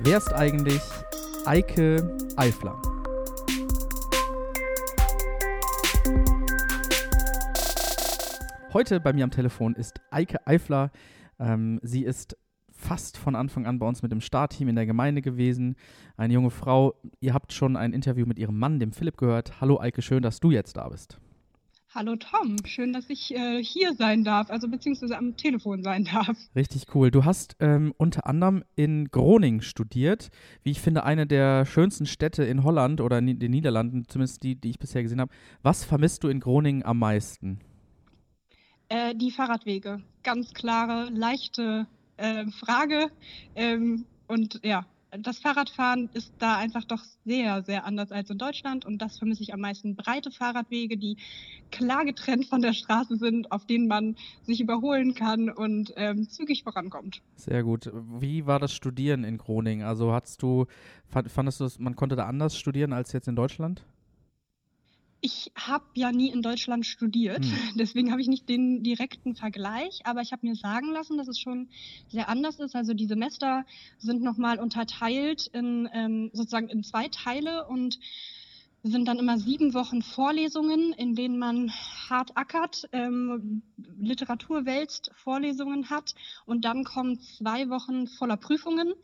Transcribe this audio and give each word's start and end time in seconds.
Wer 0.00 0.18
ist 0.18 0.32
eigentlich 0.32 0.80
Eike 1.44 2.16
Eifler? 2.36 2.80
Heute 8.72 9.00
bei 9.00 9.12
mir 9.12 9.24
am 9.24 9.32
Telefon 9.32 9.74
ist 9.74 10.00
Eike 10.12 10.46
Eifler. 10.46 10.92
Ähm, 11.40 11.80
sie 11.82 12.04
ist 12.04 12.36
fast 12.70 13.16
von 13.16 13.34
Anfang 13.34 13.66
an 13.66 13.80
bei 13.80 13.88
uns 13.88 14.02
mit 14.02 14.12
dem 14.12 14.20
Startteam 14.20 14.68
in 14.68 14.76
der 14.76 14.86
Gemeinde 14.86 15.20
gewesen. 15.20 15.74
Eine 16.16 16.34
junge 16.34 16.50
Frau. 16.50 16.94
Ihr 17.18 17.34
habt 17.34 17.52
schon 17.52 17.76
ein 17.76 17.92
Interview 17.92 18.24
mit 18.24 18.38
ihrem 18.38 18.56
Mann, 18.56 18.78
dem 18.78 18.92
Philipp, 18.92 19.16
gehört. 19.16 19.60
Hallo 19.60 19.80
Eike, 19.80 20.00
schön, 20.00 20.22
dass 20.22 20.38
du 20.38 20.52
jetzt 20.52 20.76
da 20.76 20.88
bist. 20.88 21.18
Hallo 21.94 22.16
Tom, 22.16 22.56
schön, 22.66 22.92
dass 22.92 23.08
ich 23.08 23.34
äh, 23.34 23.64
hier 23.64 23.94
sein 23.94 24.22
darf, 24.22 24.50
also 24.50 24.68
beziehungsweise 24.68 25.16
am 25.16 25.38
Telefon 25.38 25.82
sein 25.82 26.04
darf. 26.04 26.36
Richtig 26.54 26.94
cool. 26.94 27.10
Du 27.10 27.24
hast 27.24 27.56
ähm, 27.60 27.94
unter 27.96 28.26
anderem 28.26 28.62
in 28.76 29.08
Groningen 29.08 29.62
studiert, 29.62 30.28
wie 30.62 30.70
ich 30.72 30.82
finde, 30.82 31.04
eine 31.04 31.26
der 31.26 31.64
schönsten 31.64 32.04
Städte 32.04 32.44
in 32.44 32.62
Holland 32.62 33.00
oder 33.00 33.18
in 33.18 33.38
den 33.38 33.50
Niederlanden, 33.50 34.06
zumindest 34.06 34.42
die, 34.42 34.54
die 34.54 34.68
ich 34.68 34.78
bisher 34.78 35.02
gesehen 35.02 35.20
habe. 35.20 35.32
Was 35.62 35.82
vermisst 35.82 36.24
du 36.24 36.28
in 36.28 36.40
Groningen 36.40 36.84
am 36.84 36.98
meisten? 36.98 37.58
Äh, 38.90 39.14
die 39.14 39.30
Fahrradwege. 39.30 40.02
Ganz 40.22 40.52
klare, 40.52 41.08
leichte 41.10 41.86
äh, 42.18 42.44
Frage. 42.48 43.10
Ähm, 43.54 44.04
und 44.26 44.60
ja, 44.62 44.84
das 45.10 45.38
Fahrradfahren 45.38 46.10
ist 46.12 46.32
da 46.38 46.56
einfach 46.56 46.84
doch 46.84 47.02
sehr, 47.24 47.62
sehr 47.62 47.84
anders 47.84 48.12
als 48.12 48.30
in 48.30 48.38
Deutschland 48.38 48.84
und 48.84 48.98
das 48.98 49.18
vermisse 49.18 49.42
ich 49.42 49.54
am 49.54 49.60
meisten. 49.60 49.96
Breite 49.96 50.30
Fahrradwege, 50.30 50.96
die 50.96 51.16
klar 51.70 52.04
getrennt 52.04 52.46
von 52.46 52.60
der 52.60 52.72
Straße 52.72 53.16
sind, 53.16 53.50
auf 53.52 53.66
denen 53.66 53.88
man 53.88 54.16
sich 54.42 54.60
überholen 54.60 55.14
kann 55.14 55.50
und 55.50 55.92
ähm, 55.96 56.28
zügig 56.28 56.62
vorankommt. 56.62 57.22
Sehr 57.36 57.62
gut. 57.62 57.90
Wie 58.20 58.46
war 58.46 58.58
das 58.58 58.72
Studieren 58.72 59.24
in 59.24 59.38
Groningen? 59.38 59.86
Also 59.86 60.12
hattest 60.12 60.42
du, 60.42 60.66
fandest 61.08 61.60
du, 61.60 61.68
man 61.78 61.96
konnte 61.96 62.16
da 62.16 62.26
anders 62.26 62.58
studieren 62.58 62.92
als 62.92 63.12
jetzt 63.12 63.28
in 63.28 63.36
Deutschland? 63.36 63.84
Ich 65.20 65.50
habe 65.56 65.84
ja 65.94 66.12
nie 66.12 66.30
in 66.30 66.42
Deutschland 66.42 66.86
studiert, 66.86 67.44
hm. 67.44 67.52
deswegen 67.76 68.12
habe 68.12 68.20
ich 68.20 68.28
nicht 68.28 68.48
den 68.48 68.82
direkten 68.84 69.34
Vergleich, 69.34 70.00
aber 70.04 70.20
ich 70.20 70.32
habe 70.32 70.46
mir 70.46 70.54
sagen 70.54 70.92
lassen, 70.92 71.18
dass 71.18 71.28
es 71.28 71.40
schon 71.40 71.68
sehr 72.08 72.28
anders 72.28 72.60
ist. 72.60 72.76
Also 72.76 72.94
die 72.94 73.06
Semester 73.06 73.64
sind 73.98 74.22
nochmal 74.22 74.60
unterteilt 74.60 75.48
in 75.52 75.88
ähm, 75.92 76.30
sozusagen 76.32 76.68
in 76.68 76.84
zwei 76.84 77.08
Teile 77.08 77.66
und 77.66 77.98
sind 78.84 79.08
dann 79.08 79.18
immer 79.18 79.38
sieben 79.38 79.74
Wochen 79.74 80.02
Vorlesungen, 80.02 80.92
in 80.92 81.14
denen 81.14 81.38
man 81.38 81.72
hart 82.08 82.36
ackert, 82.36 82.88
ähm, 82.92 83.62
Literatur 83.98 84.66
wälzt, 84.66 85.10
Vorlesungen 85.16 85.90
hat 85.90 86.14
und 86.46 86.64
dann 86.64 86.84
kommen 86.84 87.20
zwei 87.20 87.68
Wochen 87.70 88.06
voller 88.06 88.36
Prüfungen 88.36 88.94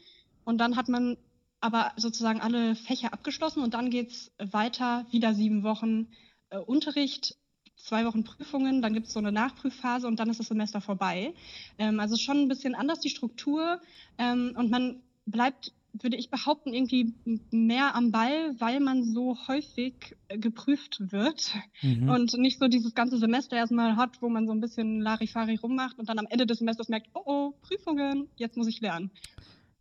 und 0.45 0.59
dann 0.59 0.77
hat 0.77 0.89
man 0.89 1.17
aber 1.65 1.93
sozusagen 1.97 2.43
alle 2.43 2.75
Fächer 2.75 3.15
abgeschlossen 3.15 3.62
und 3.62 3.73
dann 3.73 3.89
geht 3.89 4.11
es 4.11 4.33
weiter, 4.37 5.07
wieder 5.11 5.33
sieben 5.33 5.62
Wochen 5.62 6.09
äh, 6.51 6.59
Unterricht, 6.59 7.39
zwei 7.77 8.05
Wochen 8.05 8.23
Prüfungen, 8.23 8.83
dann 8.83 8.93
gibt 8.93 9.07
es 9.07 9.15
so 9.15 9.19
eine 9.19 9.33
Nachprüfphase 9.33 10.07
und 10.07 10.20
dann 10.20 10.29
ist 10.29 10.39
das 10.41 10.48
Semester 10.48 10.83
vorbei. 10.83 11.33
Ähm, 11.79 12.01
also 12.01 12.17
schon 12.17 12.37
ein 12.37 12.48
bisschen 12.48 12.75
anders 12.75 13.01
die 13.01 13.09
Struktur 13.09 13.81
ähm, 14.19 14.53
und 14.59 14.70
man 14.70 15.01
bleibt, 15.25 15.73
würde 15.95 16.19
ich 16.19 16.29
behaupten, 16.29 16.75
irgendwie 16.75 17.15
mehr 17.51 17.95
am 17.95 18.11
Ball, 18.11 18.55
weil 18.61 18.81
man 18.81 19.03
so 19.03 19.39
häufig 19.48 20.17
äh, 20.29 20.37
geprüft 20.37 21.12
wird 21.12 21.55
mhm. 21.81 22.11
und 22.11 22.35
nicht 22.35 22.59
so 22.59 22.69
dieses 22.69 22.95
ganze 22.95 23.17
Semester 23.17 23.57
erstmal 23.57 23.97
hat, 23.97 24.20
wo 24.20 24.29
man 24.29 24.47
so 24.47 24.53
ein 24.53 24.61
bisschen 24.61 25.01
Larifari 25.01 25.55
rummacht 25.55 25.98
und 25.98 26.11
dann 26.11 26.19
am 26.19 26.27
Ende 26.29 26.45
des 26.45 26.59
Semesters 26.59 26.91
merkt, 26.91 27.09
oh 27.15 27.23
oh, 27.25 27.55
Prüfungen, 27.62 28.29
jetzt 28.37 28.59
muss 28.59 28.69
ich 28.69 28.83
lernen. 28.83 29.11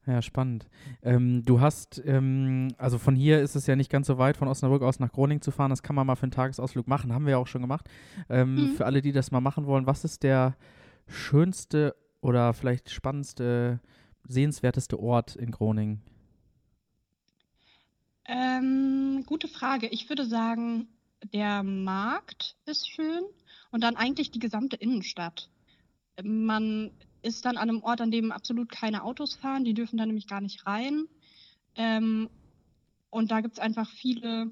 Ja, 0.06 0.22
spannend. 0.22 0.68
Ähm, 1.02 1.44
du 1.46 1.62
hast, 1.62 2.02
ähm, 2.06 2.74
also 2.78 2.98
von 2.98 3.16
hier 3.16 3.40
ist 3.42 3.56
es 3.56 3.68
ja 3.68 3.76
nicht 3.78 3.90
ganz 3.90 4.08
so 4.08 4.18
weit, 4.18 4.36
von 4.36 4.50
Osnabrück 4.50 4.82
aus 4.82 5.00
nach 5.00 5.12
Groningen 5.12 5.42
zu 5.42 5.52
fahren. 5.52 5.70
Das 5.70 5.82
kann 5.82 5.96
man 5.96 6.06
mal 6.06 6.16
für 6.16 6.24
einen 6.24 6.32
Tagesausflug 6.32 6.88
machen, 6.88 7.14
haben 7.14 7.26
wir 7.26 7.32
ja 7.32 7.38
auch 7.38 7.48
schon 7.48 7.62
gemacht. 7.62 7.90
Ähm, 8.30 8.56
mhm. 8.56 8.76
Für 8.76 8.86
alle, 8.86 9.02
die 9.02 9.14
das 9.14 9.32
mal 9.32 9.40
machen 9.40 9.66
wollen, 9.66 9.88
was 9.88 10.04
ist 10.04 10.24
der 10.24 10.58
schönste 11.08 11.96
oder 12.20 12.54
vielleicht 12.54 12.90
spannendste, 12.90 13.80
sehenswerteste 14.28 15.00
Ort 15.00 15.38
in 15.38 15.52
Groningen? 15.52 16.02
Ähm, 18.26 19.24
gute 19.26 19.48
Frage. 19.48 19.88
Ich 19.88 20.10
würde 20.10 20.26
sagen, 20.26 20.88
der 21.34 21.64
Markt 21.64 22.58
ist 22.66 22.90
schön 22.90 23.24
und 23.72 23.84
dann 23.84 23.96
eigentlich 23.96 24.32
die 24.32 24.40
gesamte 24.40 24.76
Innenstadt. 24.76 25.50
Man 26.22 26.92
ist 27.24 27.46
dann 27.46 27.58
an 27.58 27.70
einem 27.70 27.84
Ort, 27.84 28.02
an 28.02 28.12
dem 28.12 28.32
absolut 28.32 28.70
keine 28.70 29.04
Autos 29.04 29.36
fahren. 29.36 29.64
Die 29.66 29.74
dürfen 29.74 29.98
da 29.98 30.06
nämlich 30.06 30.28
gar 30.28 30.42
nicht 30.42 30.68
rein. 30.68 31.06
Ähm, 31.76 32.30
und 33.10 33.32
da 33.32 33.42
gibt 33.42 33.54
es 33.54 33.60
einfach 33.60 33.90
viele 33.90 34.52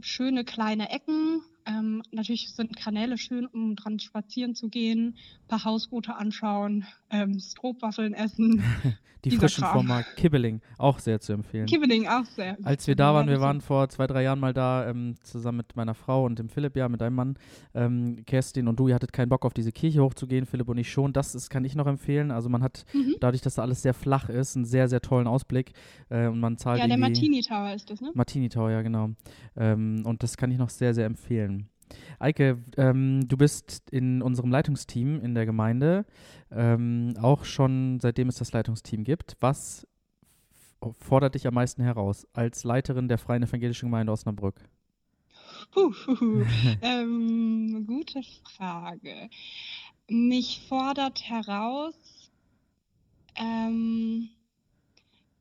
schöne 0.00 0.44
kleine 0.44 0.90
Ecken, 0.90 1.42
ähm, 1.68 2.02
natürlich 2.10 2.50
sind 2.54 2.76
Kanäle 2.76 3.18
schön, 3.18 3.46
um 3.46 3.76
dran 3.76 3.98
spazieren 3.98 4.54
zu 4.54 4.68
gehen, 4.68 5.16
ein 5.44 5.48
paar 5.48 5.64
Hausboote 5.64 6.16
anschauen, 6.16 6.86
ähm, 7.10 7.38
Strohwaffeln 7.38 8.14
essen. 8.14 8.62
Die 9.24 9.32
frischen 9.32 9.64
Kram. 9.64 9.72
vom 9.72 9.86
Markt. 9.86 10.16
Kibbeling, 10.16 10.60
auch 10.78 11.00
sehr 11.00 11.20
zu 11.20 11.32
empfehlen. 11.32 11.66
Kibbeling, 11.66 12.06
auch 12.06 12.24
sehr. 12.24 12.56
Als 12.62 12.86
wir 12.86 12.94
da 12.94 13.12
waren, 13.12 13.28
wir 13.28 13.40
waren 13.40 13.60
vor 13.60 13.88
zwei, 13.88 14.06
drei 14.06 14.22
Jahren 14.22 14.38
mal 14.38 14.54
da, 14.54 14.88
ähm, 14.88 15.16
zusammen 15.24 15.58
mit 15.58 15.74
meiner 15.74 15.94
Frau 15.94 16.24
und 16.24 16.38
dem 16.38 16.48
Philipp, 16.48 16.76
ja, 16.76 16.88
mit 16.88 17.00
deinem 17.00 17.16
Mann, 17.16 17.38
ähm, 17.74 18.24
Kerstin 18.26 18.68
und 18.68 18.78
du, 18.78 18.86
ihr 18.86 18.94
hattet 18.94 19.12
keinen 19.12 19.28
Bock 19.28 19.44
auf 19.44 19.52
diese 19.52 19.72
Kirche 19.72 20.02
hochzugehen, 20.04 20.46
Philipp 20.46 20.68
und 20.68 20.78
ich 20.78 20.90
schon. 20.90 21.12
Das 21.12 21.34
ist, 21.34 21.50
kann 21.50 21.64
ich 21.64 21.74
noch 21.74 21.88
empfehlen. 21.88 22.30
Also 22.30 22.48
man 22.48 22.62
hat, 22.62 22.84
mhm. 22.92 23.16
dadurch, 23.18 23.42
dass 23.42 23.56
da 23.56 23.62
alles 23.62 23.82
sehr 23.82 23.92
flach 23.92 24.28
ist, 24.28 24.54
einen 24.54 24.64
sehr, 24.64 24.88
sehr 24.88 25.00
tollen 25.00 25.26
Ausblick 25.26 25.72
äh, 26.10 26.28
und 26.28 26.38
man 26.38 26.56
zahlt 26.56 26.80
Ja, 26.80 26.86
der 26.86 26.96
Martini 26.96 27.42
Tower 27.42 27.74
ist 27.74 27.90
das, 27.90 28.00
ne? 28.00 28.12
Martini 28.14 28.48
Tower, 28.48 28.70
ja, 28.70 28.82
genau. 28.82 29.10
Ähm, 29.56 30.02
und 30.04 30.22
das 30.22 30.36
kann 30.36 30.52
ich 30.52 30.58
noch 30.58 30.70
sehr, 30.70 30.94
sehr 30.94 31.06
empfehlen. 31.06 31.57
Eike, 32.18 32.62
ähm, 32.76 33.28
du 33.28 33.36
bist 33.36 33.90
in 33.90 34.22
unserem 34.22 34.50
Leitungsteam 34.50 35.20
in 35.20 35.34
der 35.34 35.46
Gemeinde, 35.46 36.04
ähm, 36.50 37.14
auch 37.20 37.44
schon 37.44 38.00
seitdem 38.00 38.28
es 38.28 38.36
das 38.36 38.52
Leitungsteam 38.52 39.04
gibt. 39.04 39.36
Was 39.40 39.86
fordert 40.98 41.34
dich 41.34 41.46
am 41.46 41.54
meisten 41.54 41.82
heraus 41.82 42.26
als 42.32 42.64
Leiterin 42.64 43.08
der 43.08 43.18
Freien 43.18 43.42
Evangelischen 43.42 43.86
Gemeinde 43.86 44.12
Osnabrück? 44.12 44.56
Puh, 45.72 45.90
puh, 45.90 46.44
ähm, 46.82 47.84
gute 47.86 48.22
Frage. 48.56 49.28
Mich 50.08 50.62
fordert 50.68 51.22
heraus, 51.28 51.94
ähm, 53.36 54.30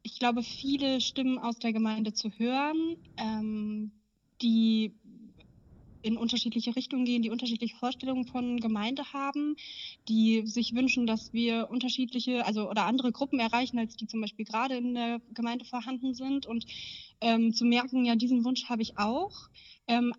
ich 0.04 0.20
glaube, 0.20 0.44
viele 0.44 1.02
Stimmen 1.02 1.38
aus 1.38 1.60
der 1.60 1.74
Gemeinde 1.74 2.14
zu 2.14 2.30
hören, 2.38 2.98
ähm, 3.18 3.92
die 4.42 4.94
in 6.08 6.18
unterschiedliche 6.18 6.76
Richtungen 6.76 7.06
gehen, 7.06 7.22
die 7.22 7.30
unterschiedliche 7.30 7.76
Vorstellungen 7.76 8.26
von 8.26 8.60
Gemeinde 8.60 9.14
haben, 9.14 9.56
die 10.08 10.48
sich 10.48 10.74
wünschen, 10.74 11.06
dass 11.06 11.34
wir 11.34 11.70
unterschiedliche, 11.70 12.46
also 12.46 12.70
oder 12.70 12.86
andere 12.86 13.12
Gruppen 13.12 13.40
erreichen, 13.40 13.78
als 13.78 13.96
die 13.96 14.08
zum 14.08 14.22
Beispiel 14.22 14.46
gerade 14.46 14.78
in 14.78 14.96
der 14.96 15.20
Gemeinde 15.34 15.66
vorhanden 15.66 16.14
sind. 16.14 16.46
Und 16.46 16.66
ähm, 17.22 17.54
zu 17.54 17.66
merken, 17.66 18.06
ja, 18.06 18.16
diesen 18.16 18.44
Wunsch 18.46 18.70
habe 18.70 18.82
ich 18.82 18.98
auch. 18.98 19.50
Ähm, 19.88 20.14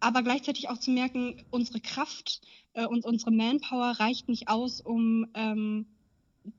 aber 0.00 0.22
gleichzeitig 0.22 0.68
auch 0.68 0.78
zu 0.78 0.90
merken, 0.90 1.44
unsere 1.50 1.80
Kraft 1.80 2.40
äh, 2.74 2.86
und 2.86 3.04
unsere 3.04 3.30
Manpower 3.30 3.98
reicht 3.98 4.28
nicht 4.28 4.48
aus, 4.48 4.80
um 4.80 5.26
ähm, 5.34 5.86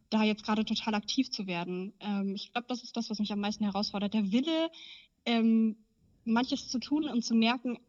da 0.10 0.24
jetzt 0.24 0.44
gerade 0.44 0.66
total 0.66 0.96
aktiv 0.96 1.30
zu 1.30 1.48
werden. 1.48 1.94
Ähm, 2.00 2.36
ich 2.36 2.52
glaube, 2.52 2.68
das 2.68 2.84
ist 2.84 2.98
das, 2.98 3.10
was 3.10 3.20
mich 3.20 3.32
am 3.32 3.40
meisten 3.40 3.64
herausfordert. 3.64 4.14
Der 4.14 4.32
Wille, 4.32 4.70
ähm, 5.26 5.78
manches 6.26 6.68
zu 6.68 6.80
tun 6.80 7.06
und 7.06 7.24
zu 7.24 7.36
merken, 7.36 7.80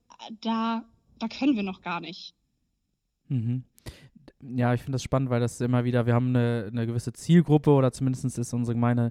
da, 0.41 0.85
da 1.19 1.29
können 1.29 1.57
wir 1.57 1.63
noch 1.63 1.83
gar 1.83 2.01
nicht. 2.01 2.35
Mhm. 3.29 3.65
Ja, 4.41 4.73
ich 4.73 4.83
finde 4.83 4.93
das 4.93 5.03
spannend, 5.03 5.31
weil 5.31 5.41
das 5.41 5.61
immer 5.61 5.85
wieder, 5.85 6.07
wir 6.07 6.15
haben 6.15 6.29
eine, 6.29 6.69
eine 6.71 6.87
gewisse 6.87 7.13
Zielgruppe 7.13 7.71
oder 7.71 7.93
zumindest 7.93 8.39
ist 8.39 8.53
unsere 8.53 8.75
Gemeinde 8.75 9.11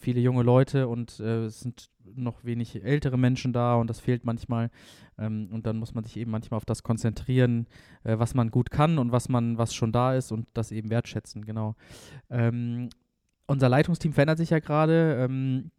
viele 0.00 0.20
junge 0.20 0.42
Leute 0.42 0.88
und 0.88 1.20
äh, 1.20 1.44
es 1.44 1.60
sind 1.60 1.90
noch 2.04 2.44
wenig 2.44 2.82
ältere 2.82 3.16
Menschen 3.16 3.52
da 3.52 3.76
und 3.76 3.88
das 3.88 4.00
fehlt 4.00 4.24
manchmal. 4.24 4.70
Ähm, 5.16 5.48
und 5.52 5.66
dann 5.66 5.76
muss 5.76 5.94
man 5.94 6.02
sich 6.02 6.16
eben 6.16 6.30
manchmal 6.30 6.56
auf 6.56 6.64
das 6.64 6.82
konzentrieren, 6.82 7.66
äh, 8.02 8.18
was 8.18 8.34
man 8.34 8.50
gut 8.50 8.70
kann 8.70 8.98
und 8.98 9.12
was 9.12 9.28
man, 9.28 9.58
was 9.58 9.74
schon 9.74 9.92
da 9.92 10.14
ist 10.14 10.32
und 10.32 10.48
das 10.54 10.72
eben 10.72 10.90
wertschätzen, 10.90 11.44
genau. 11.44 11.76
Ähm, 12.30 12.88
unser 13.46 13.68
Leitungsteam 13.68 14.12
verändert 14.12 14.38
sich 14.38 14.50
ja 14.50 14.58
gerade. 14.58 15.18
Ähm, 15.20 15.70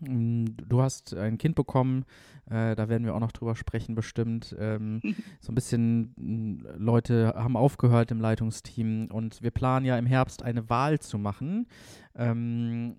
du 0.00 0.82
hast 0.82 1.14
ein 1.14 1.38
Kind 1.38 1.54
bekommen, 1.54 2.04
äh, 2.50 2.74
da 2.74 2.88
werden 2.88 3.04
wir 3.04 3.14
auch 3.14 3.20
noch 3.20 3.32
drüber 3.32 3.56
sprechen, 3.56 3.94
bestimmt. 3.94 4.56
Ähm, 4.58 5.00
so 5.40 5.52
ein 5.52 5.54
bisschen 5.54 6.14
mm, 6.16 6.66
Leute 6.78 7.34
haben 7.36 7.56
aufgehört 7.56 8.10
im 8.10 8.20
Leitungsteam 8.20 9.08
und 9.10 9.42
wir 9.42 9.50
planen 9.50 9.84
ja 9.84 9.98
im 9.98 10.06
Herbst 10.06 10.42
eine 10.42 10.70
Wahl 10.70 10.98
zu 10.98 11.18
machen 11.18 11.66
ähm, 12.14 12.96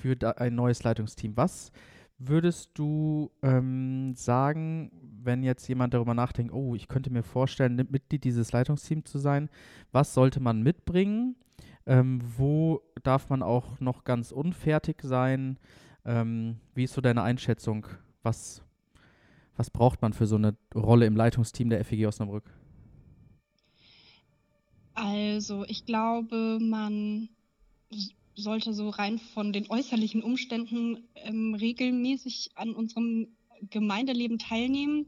für 0.00 0.16
ein 0.38 0.54
neues 0.54 0.82
Leitungsteam. 0.82 1.36
Was 1.36 1.72
würdest 2.18 2.70
du 2.74 3.30
ähm, 3.42 4.14
sagen, 4.14 4.90
wenn 5.22 5.42
jetzt 5.42 5.66
jemand 5.68 5.94
darüber 5.94 6.14
nachdenkt, 6.14 6.52
oh, 6.52 6.74
ich 6.74 6.88
könnte 6.88 7.12
mir 7.12 7.22
vorstellen, 7.22 7.76
Mitglied 7.90 8.24
dieses 8.24 8.52
Leitungsteams 8.52 9.10
zu 9.10 9.18
sein, 9.18 9.48
was 9.92 10.14
sollte 10.14 10.40
man 10.40 10.62
mitbringen? 10.62 11.36
Ähm, 11.86 12.20
wo 12.36 12.80
darf 13.02 13.28
man 13.28 13.42
auch 13.42 13.78
noch 13.80 14.04
ganz 14.04 14.32
unfertig 14.32 15.02
sein? 15.02 15.58
Ähm, 16.04 16.56
wie 16.74 16.84
ist 16.84 16.94
so 16.94 17.00
deine 17.00 17.22
Einschätzung? 17.22 17.86
Was, 18.22 18.62
was 19.56 19.70
braucht 19.70 20.02
man 20.02 20.12
für 20.12 20.26
so 20.26 20.36
eine 20.36 20.56
Rolle 20.74 21.06
im 21.06 21.16
Leitungsteam 21.16 21.70
der 21.70 21.84
FEG 21.84 22.06
Osnabrück? 22.06 22.44
Also, 24.94 25.64
ich 25.66 25.86
glaube, 25.86 26.58
man 26.60 27.28
sollte 28.36 28.72
so 28.72 28.90
rein 28.90 29.18
von 29.18 29.52
den 29.52 29.70
äußerlichen 29.70 30.22
Umständen 30.22 31.08
ähm, 31.14 31.54
regelmäßig 31.54 32.50
an 32.54 32.74
unserem 32.74 33.28
Gemeindeleben 33.70 34.38
teilnehmen, 34.38 35.06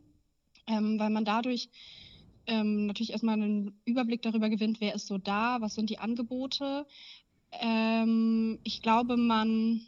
ähm, 0.66 0.98
weil 0.98 1.10
man 1.10 1.24
dadurch 1.24 1.68
ähm, 2.46 2.86
natürlich 2.86 3.12
erstmal 3.12 3.34
einen 3.34 3.80
Überblick 3.84 4.22
darüber 4.22 4.48
gewinnt, 4.48 4.80
wer 4.80 4.94
ist 4.94 5.06
so 5.06 5.18
da, 5.18 5.60
was 5.60 5.74
sind 5.74 5.90
die 5.90 5.98
Angebote. 5.98 6.86
Ähm, 7.52 8.58
ich 8.62 8.82
glaube, 8.82 9.16
man, 9.16 9.80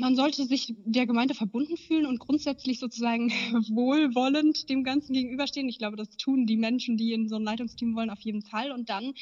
man 0.00 0.16
sollte 0.16 0.46
sich 0.46 0.74
der 0.86 1.06
Gemeinde 1.06 1.34
verbunden 1.34 1.76
fühlen 1.76 2.06
und 2.06 2.18
grundsätzlich 2.18 2.78
sozusagen 2.78 3.30
wohlwollend 3.68 4.70
dem 4.70 4.82
Ganzen 4.82 5.12
gegenüberstehen. 5.12 5.68
Ich 5.68 5.78
glaube, 5.78 5.96
das 5.96 6.16
tun 6.16 6.46
die 6.46 6.56
Menschen, 6.56 6.96
die 6.96 7.12
in 7.12 7.28
so 7.28 7.36
ein 7.36 7.44
Leitungsteam 7.44 7.94
wollen, 7.94 8.08
auf 8.08 8.20
jeden 8.20 8.40
Fall. 8.40 8.72
Und 8.72 8.88
dann 8.88 9.12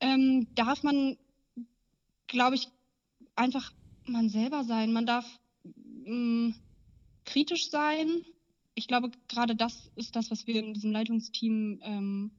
ähm, 0.00 0.46
darf 0.54 0.84
man, 0.84 1.16
glaube 2.28 2.54
ich, 2.54 2.68
einfach 3.34 3.72
man 4.06 4.28
selber 4.28 4.62
sein. 4.62 4.92
Man 4.92 5.04
darf 5.04 5.26
mh, 6.04 6.14
mm, 6.14 6.54
kritisch 7.24 7.68
sein. 7.68 8.22
Ich 8.76 8.86
glaube, 8.86 9.10
gerade 9.26 9.56
das 9.56 9.90
ist 9.96 10.14
das, 10.14 10.30
was 10.30 10.46
wir 10.46 10.62
in 10.62 10.74
diesem 10.74 10.92
Leitungsteam 10.92 11.80
ähm, 11.82 12.30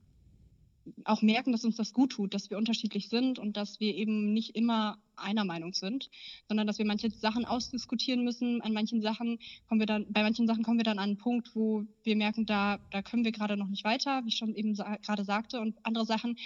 auch 1.05 1.21
merken, 1.21 1.51
dass 1.51 1.65
uns 1.65 1.75
das 1.75 1.93
gut 1.93 2.11
tut, 2.11 2.33
dass 2.33 2.49
wir 2.49 2.57
unterschiedlich 2.57 3.09
sind 3.09 3.39
und 3.39 3.57
dass 3.57 3.79
wir 3.79 3.95
eben 3.95 4.33
nicht 4.33 4.55
immer 4.55 4.97
einer 5.15 5.45
Meinung 5.45 5.73
sind, 5.73 6.09
sondern 6.47 6.67
dass 6.67 6.77
wir 6.77 6.85
manche 6.85 7.09
Sachen 7.09 7.45
ausdiskutieren 7.45 8.23
müssen. 8.23 8.61
An 8.61 8.73
manchen 8.73 9.01
Sachen 9.01 9.39
kommen 9.67 9.81
wir 9.81 9.85
dann, 9.85 10.05
bei 10.11 10.23
manchen 10.23 10.47
Sachen 10.47 10.63
kommen 10.63 10.79
wir 10.79 10.85
dann 10.85 10.99
an 10.99 11.09
einen 11.09 11.17
Punkt, 11.17 11.55
wo 11.55 11.83
wir 12.03 12.15
merken, 12.15 12.45
da, 12.45 12.79
da 12.91 13.01
können 13.01 13.25
wir 13.25 13.31
gerade 13.31 13.57
noch 13.57 13.67
nicht 13.67 13.83
weiter, 13.83 14.23
wie 14.23 14.29
ich 14.29 14.37
schon 14.37 14.55
eben 14.55 14.75
sa 14.75 14.97
gerade 14.97 15.23
sagte. 15.23 15.59
Und 15.59 15.75
andere 15.83 16.05
Sachen 16.05 16.37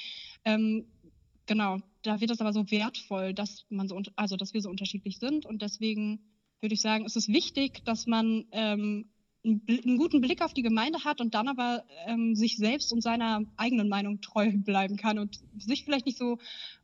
ähm, 0.46 0.86
genau, 1.46 1.80
da 2.04 2.20
wird 2.22 2.32
es 2.32 2.42
aber 2.42 2.54
so 2.54 2.70
wertvoll, 2.72 3.34
dass 3.34 3.66
man 3.70 3.88
so, 3.88 4.02
also 4.16 4.36
dass 4.36 4.54
wir 4.54 4.62
so 4.62 4.70
unterschiedlich 4.70 5.20
sind 5.20 5.46
und 5.46 5.62
deswegen 5.62 6.20
würde 6.62 6.76
ich 6.76 6.82
sagen, 6.82 7.06
ist 7.06 7.18
es 7.18 7.28
wichtig, 7.28 7.84
dass 7.84 8.08
man 8.08 8.46
ähm, 8.52 9.10
einen 9.44 9.98
guten 9.98 10.22
Blick 10.22 10.42
auf 10.42 10.54
die 10.54 10.62
Gemeinde 10.62 11.04
hat 11.04 11.20
und 11.20 11.34
dann 11.34 11.48
aber 11.48 11.84
ähm, 12.08 12.36
sich 12.36 12.58
selbst 12.58 12.94
und 12.94 13.02
seiner 13.02 13.42
eigenen 13.58 13.90
Meinung 13.90 14.22
treu 14.22 14.52
bleiben 14.56 14.98
kann 14.98 15.20
und 15.20 15.40
sich 15.58 15.84
vielleicht 15.84 16.06
nicht 16.06 16.18
so 16.18 16.38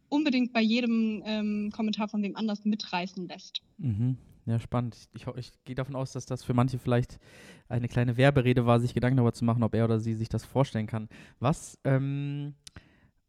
unbedingt 0.10 0.54
bei 0.54 0.62
jedem 0.62 1.22
ähm, 1.26 1.72
Kommentar 1.74 2.08
von 2.08 2.22
wem 2.24 2.36
anders 2.36 2.66
mitreißen 2.66 3.28
lässt. 3.28 3.62
Mhm. 3.78 4.18
Ja, 4.46 4.60
spannend. 4.60 4.98
Ich, 5.14 5.28
ich, 5.28 5.36
ich, 5.38 5.52
gehe 5.64 5.76
davon 5.76 5.96
aus, 5.96 6.12
dass 6.12 6.26
das 6.26 6.44
für 6.44 6.56
manche 6.56 6.80
vielleicht 6.80 7.20
eine 7.68 7.88
kleine 7.88 8.18
Werberede 8.18 8.66
war, 8.66 8.80
sich 8.80 8.96
Gedanken 8.96 9.18
darüber 9.18 9.34
zu 9.34 9.46
machen, 9.46 9.62
ob 9.62 9.76
er 9.76 9.86
oder 9.86 10.00
sie 10.00 10.16
sich 10.16 10.28
das 10.28 10.44
vorstellen 10.44 10.88
kann. 10.88 11.08
Was 11.40 11.78
ähm, 11.84 12.56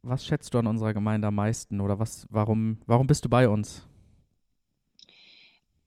was 0.02 0.24
schätzt 0.24 0.54
du 0.54 0.58
an 0.58 0.66
unserer 0.66 0.94
Gemeinde 0.94 1.28
am 1.28 1.34
meisten 1.34 1.80
oder 1.80 1.98
was, 1.98 2.26
warum, 2.30 2.78
warum 2.86 3.06
bist 3.06 3.24
du 3.24 3.28
bei 3.28 3.48
uns? 3.48 3.86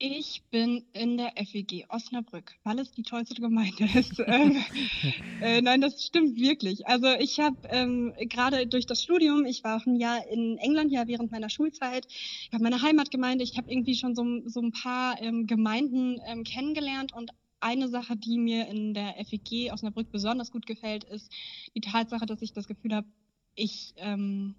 Ich 0.06 0.42
bin 0.50 0.84
in 0.92 1.16
der 1.16 1.32
FEG 1.34 1.86
Osnabrück, 1.88 2.52
weil 2.62 2.78
es 2.78 2.92
die 2.92 3.04
tollste 3.04 3.40
Gemeinde 3.40 3.88
ist. 3.98 4.20
ähm, 4.26 4.62
äh, 5.40 5.62
nein, 5.62 5.80
das 5.80 6.04
stimmt 6.04 6.36
wirklich. 6.36 6.86
Also 6.86 7.06
ich 7.18 7.40
habe 7.40 7.56
ähm, 7.70 8.12
gerade 8.28 8.66
durch 8.66 8.84
das 8.84 9.02
Studium, 9.02 9.46
ich 9.46 9.64
war 9.64 9.78
auch 9.78 9.86
ein 9.86 9.96
Jahr 9.96 10.28
in 10.28 10.58
England 10.58 10.92
ja 10.92 11.08
während 11.08 11.32
meiner 11.32 11.48
Schulzeit, 11.48 12.06
ich 12.06 12.50
habe 12.52 12.62
meine 12.62 12.82
Heimatgemeinde, 12.82 13.44
ich 13.44 13.56
habe 13.56 13.70
irgendwie 13.70 13.94
schon 13.94 14.14
so, 14.14 14.46
so 14.46 14.60
ein 14.60 14.72
paar 14.72 15.22
ähm, 15.22 15.46
Gemeinden 15.46 16.20
ähm, 16.26 16.44
kennengelernt 16.44 17.14
und 17.14 17.30
eine 17.60 17.88
Sache, 17.88 18.14
die 18.14 18.36
mir 18.36 18.68
in 18.68 18.92
der 18.92 19.14
FEG 19.24 19.72
Osnabrück 19.72 20.12
besonders 20.12 20.52
gut 20.52 20.66
gefällt, 20.66 21.04
ist 21.04 21.32
die 21.74 21.80
Tatsache, 21.80 22.26
dass 22.26 22.42
ich 22.42 22.52
das 22.52 22.68
Gefühl 22.68 22.94
habe, 22.94 23.06
ich 23.54 23.94
ähm, 23.96 24.54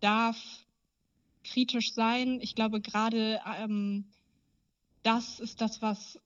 darf 0.00 0.38
kritisch 1.44 1.92
sein. 1.92 2.38
Ich 2.40 2.54
glaube, 2.54 2.80
gerade 2.80 3.42
das 5.04 5.38
ist 5.38 5.60
das, 5.60 5.80
was 5.82 6.18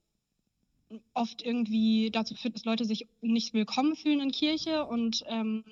oft 1.13 1.43
irgendwie 1.43 2.11
dazu 2.11 2.35
führt, 2.35 2.55
dass 2.55 2.65
Leute 2.65 2.87
sich 2.87 3.07
nicht 3.21 3.53
willkommen 3.53 3.95
fühlen 3.95 4.21
in 4.21 4.33
Kirche. 4.33 4.87
Und 4.87 5.25
ähm, 5.27 5.65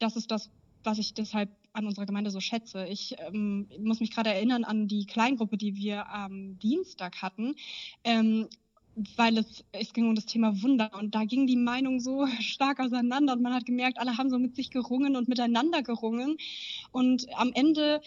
das 0.00 0.16
ist 0.16 0.30
das, 0.30 0.50
was 0.82 0.98
ich 0.98 1.14
deshalb 1.14 1.50
an 1.72 1.86
unserer 1.86 2.06
Gemeinde 2.06 2.30
so 2.30 2.40
schätze. 2.40 2.86
Ich 2.86 3.14
ähm, 3.18 3.68
muss 3.78 4.00
mich 4.00 4.10
gerade 4.10 4.30
erinnern 4.30 4.64
an 4.64 4.88
die 4.88 5.06
Kleingruppe, 5.06 5.56
die 5.56 5.76
wir 5.76 6.08
am 6.08 6.58
Dienstag 6.58 7.22
hatten. 7.22 7.54
Ähm, 8.02 8.48
weil 9.16 9.38
es, 9.38 9.64
es 9.72 9.92
ging 9.92 10.08
um 10.08 10.14
das 10.14 10.26
Thema 10.26 10.62
Wunder. 10.62 10.90
Und 10.98 11.14
da 11.14 11.24
ging 11.24 11.46
die 11.46 11.56
Meinung 11.56 12.00
so 12.00 12.26
stark 12.40 12.80
auseinander. 12.80 13.34
Und 13.34 13.42
man 13.42 13.54
hat 13.54 13.66
gemerkt, 13.66 13.98
alle 13.98 14.18
haben 14.18 14.30
so 14.30 14.38
mit 14.38 14.54
sich 14.54 14.70
gerungen 14.70 15.16
und 15.16 15.28
miteinander 15.28 15.82
gerungen. 15.82 16.36
Und 16.90 17.26
am 17.36 17.52
Ende 17.52 18.00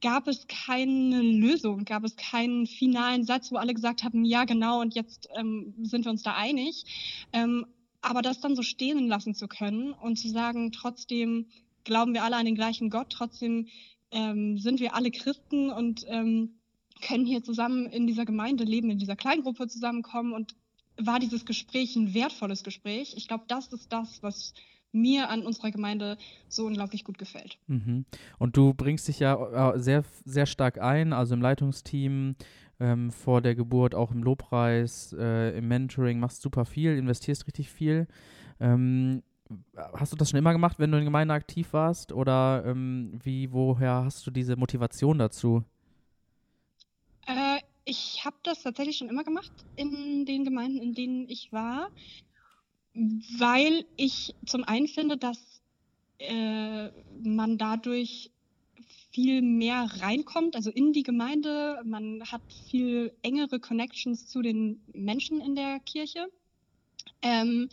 gab 0.00 0.28
es 0.28 0.46
keine 0.46 1.22
Lösung, 1.22 1.84
gab 1.84 2.04
es 2.04 2.16
keinen 2.16 2.66
finalen 2.66 3.24
Satz, 3.24 3.50
wo 3.50 3.56
alle 3.56 3.74
gesagt 3.74 4.04
haben, 4.04 4.24
ja 4.24 4.44
genau 4.44 4.80
und 4.80 4.94
jetzt 4.94 5.28
ähm, 5.36 5.74
sind 5.82 6.04
wir 6.04 6.10
uns 6.10 6.22
da 6.22 6.34
einig. 6.34 6.84
Ähm, 7.32 7.66
aber 8.00 8.22
das 8.22 8.40
dann 8.40 8.54
so 8.54 8.62
stehen 8.62 9.08
lassen 9.08 9.34
zu 9.34 9.48
können 9.48 9.92
und 9.92 10.16
zu 10.16 10.28
sagen, 10.28 10.70
trotzdem 10.72 11.46
glauben 11.84 12.14
wir 12.14 12.22
alle 12.22 12.36
an 12.36 12.46
den 12.46 12.54
gleichen 12.54 12.90
Gott, 12.90 13.10
trotzdem 13.10 13.66
ähm, 14.10 14.58
sind 14.58 14.80
wir 14.80 14.94
alle 14.94 15.10
Christen 15.10 15.70
und 15.70 16.04
ähm, 16.08 16.57
können 17.00 17.26
hier 17.26 17.42
zusammen 17.42 17.86
in 17.86 18.06
dieser 18.06 18.24
Gemeinde 18.24 18.64
leben, 18.64 18.90
in 18.90 18.98
dieser 18.98 19.16
Kleingruppe 19.16 19.68
zusammenkommen 19.68 20.32
und 20.32 20.54
war 20.96 21.18
dieses 21.18 21.44
Gespräch 21.46 21.96
ein 21.96 22.14
wertvolles 22.14 22.64
Gespräch. 22.64 23.14
Ich 23.16 23.28
glaube, 23.28 23.44
das 23.48 23.72
ist 23.72 23.92
das, 23.92 24.22
was 24.22 24.52
mir 24.92 25.28
an 25.28 25.42
unserer 25.44 25.70
Gemeinde 25.70 26.16
so 26.48 26.66
unglaublich 26.66 27.04
gut 27.04 27.18
gefällt. 27.18 27.58
Mhm. 27.66 28.04
Und 28.38 28.56
du 28.56 28.74
bringst 28.74 29.06
dich 29.08 29.18
ja 29.18 29.72
äh, 29.74 29.78
sehr, 29.78 30.04
sehr 30.24 30.46
stark 30.46 30.80
ein, 30.80 31.12
also 31.12 31.34
im 31.34 31.42
Leitungsteam, 31.42 32.36
ähm, 32.80 33.10
vor 33.10 33.42
der 33.42 33.54
Geburt, 33.54 33.94
auch 33.94 34.12
im 34.12 34.22
Lobpreis, 34.22 35.14
äh, 35.18 35.58
im 35.58 35.68
Mentoring, 35.68 36.20
machst 36.20 36.42
super 36.42 36.64
viel, 36.64 36.96
investierst 36.96 37.46
richtig 37.46 37.70
viel. 37.70 38.06
Ähm, 38.60 39.22
hast 39.94 40.12
du 40.12 40.16
das 40.16 40.30
schon 40.30 40.38
immer 40.38 40.52
gemacht, 40.52 40.78
wenn 40.78 40.90
du 40.90 40.98
in 40.98 41.02
der 41.02 41.10
Gemeinde 41.10 41.34
aktiv 41.34 41.72
warst? 41.72 42.12
Oder 42.12 42.64
ähm, 42.66 43.18
wie, 43.22 43.52
woher 43.52 44.04
hast 44.04 44.26
du 44.26 44.30
diese 44.30 44.56
Motivation 44.56 45.18
dazu? 45.18 45.64
Ich 47.90 48.22
habe 48.26 48.36
das 48.42 48.62
tatsächlich 48.62 48.98
schon 48.98 49.08
immer 49.08 49.24
gemacht 49.24 49.50
in 49.74 50.26
den 50.26 50.44
Gemeinden, 50.44 50.78
in 50.78 50.92
denen 50.92 51.26
ich 51.26 51.52
war, 51.52 51.88
weil 52.92 53.86
ich 53.96 54.34
zum 54.44 54.62
einen 54.64 54.88
finde, 54.88 55.16
dass 55.16 55.62
äh, 56.18 56.90
man 57.22 57.56
dadurch 57.56 58.30
viel 59.10 59.40
mehr 59.40 59.88
reinkommt, 60.00 60.54
also 60.54 60.70
in 60.70 60.92
die 60.92 61.02
Gemeinde. 61.02 61.80
Man 61.86 62.22
hat 62.30 62.42
viel 62.52 63.16
engere 63.22 63.58
Connections 63.58 64.26
zu 64.26 64.42
den 64.42 64.84
Menschen 64.92 65.40
in 65.40 65.54
der 65.54 65.80
Kirche. 65.80 66.30
Ähm, 67.22 67.70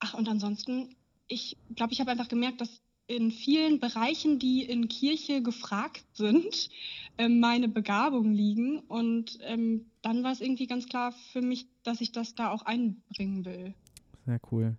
ach, 0.00 0.14
und 0.14 0.28
ansonsten, 0.28 0.96
ich 1.28 1.58
glaube, 1.76 1.92
ich 1.92 2.00
habe 2.00 2.10
einfach 2.10 2.28
gemerkt, 2.28 2.60
dass 2.60 2.82
in 3.06 3.30
vielen 3.30 3.80
Bereichen, 3.80 4.38
die 4.38 4.62
in 4.62 4.88
Kirche 4.88 5.42
gefragt 5.42 6.04
sind, 6.14 6.70
äh, 7.18 7.28
meine 7.28 7.68
Begabungen 7.68 8.34
liegen. 8.34 8.80
Und 8.80 9.38
ähm, 9.42 9.86
dann 10.02 10.22
war 10.22 10.32
es 10.32 10.40
irgendwie 10.40 10.66
ganz 10.66 10.88
klar 10.88 11.12
für 11.32 11.42
mich, 11.42 11.68
dass 11.82 12.00
ich 12.00 12.12
das 12.12 12.34
da 12.34 12.50
auch 12.50 12.62
einbringen 12.62 13.44
will. 13.44 13.74
Sehr 14.24 14.40
cool. 14.50 14.76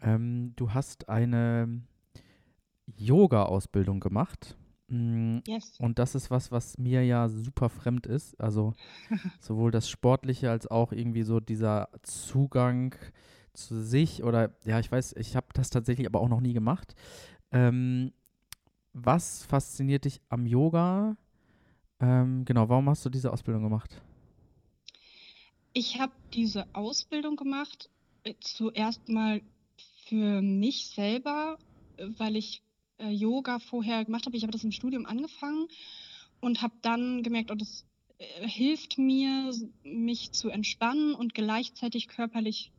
Ähm, 0.00 0.54
du 0.56 0.74
hast 0.74 1.08
eine 1.08 1.82
Yoga-Ausbildung 2.96 4.00
gemacht. 4.00 4.56
Mm, 4.88 5.38
yes. 5.46 5.78
Und 5.78 5.98
das 5.98 6.14
ist 6.14 6.30
was, 6.30 6.52
was 6.52 6.78
mir 6.78 7.04
ja 7.04 7.28
super 7.28 7.68
fremd 7.68 8.06
ist. 8.06 8.40
Also 8.40 8.74
sowohl 9.40 9.70
das 9.70 9.88
Sportliche 9.88 10.50
als 10.50 10.66
auch 10.66 10.92
irgendwie 10.92 11.22
so 11.22 11.40
dieser 11.40 11.88
Zugang 12.02 12.94
zu 13.56 13.82
sich 13.82 14.22
oder 14.22 14.54
ja, 14.64 14.78
ich 14.78 14.92
weiß, 14.92 15.14
ich 15.16 15.34
habe 15.34 15.46
das 15.54 15.70
tatsächlich 15.70 16.06
aber 16.06 16.20
auch 16.20 16.28
noch 16.28 16.40
nie 16.40 16.52
gemacht. 16.52 16.94
Ähm, 17.52 18.12
was 18.92 19.44
fasziniert 19.44 20.04
dich 20.04 20.20
am 20.28 20.46
Yoga? 20.46 21.16
Ähm, 22.00 22.44
genau, 22.44 22.68
warum 22.68 22.88
hast 22.88 23.04
du 23.04 23.10
diese 23.10 23.32
Ausbildung 23.32 23.62
gemacht? 23.62 24.02
Ich 25.72 26.00
habe 26.00 26.12
diese 26.32 26.66
Ausbildung 26.74 27.36
gemacht, 27.36 27.90
äh, 28.24 28.34
zuerst 28.40 29.08
mal 29.08 29.42
für 30.06 30.40
mich 30.40 30.86
selber, 30.88 31.58
weil 31.98 32.36
ich 32.36 32.62
äh, 32.98 33.10
Yoga 33.10 33.58
vorher 33.58 34.04
gemacht 34.04 34.26
habe. 34.26 34.36
Ich 34.36 34.42
habe 34.42 34.52
das 34.52 34.64
im 34.64 34.72
Studium 34.72 35.06
angefangen 35.06 35.68
und 36.40 36.62
habe 36.62 36.74
dann 36.82 37.22
gemerkt, 37.22 37.50
oh, 37.50 37.54
das 37.54 37.84
äh, 38.18 38.48
hilft 38.48 38.98
mir, 38.98 39.52
mich 39.84 40.32
zu 40.32 40.48
entspannen 40.48 41.14
und 41.14 41.34
gleichzeitig 41.34 42.08
körperlich 42.08 42.72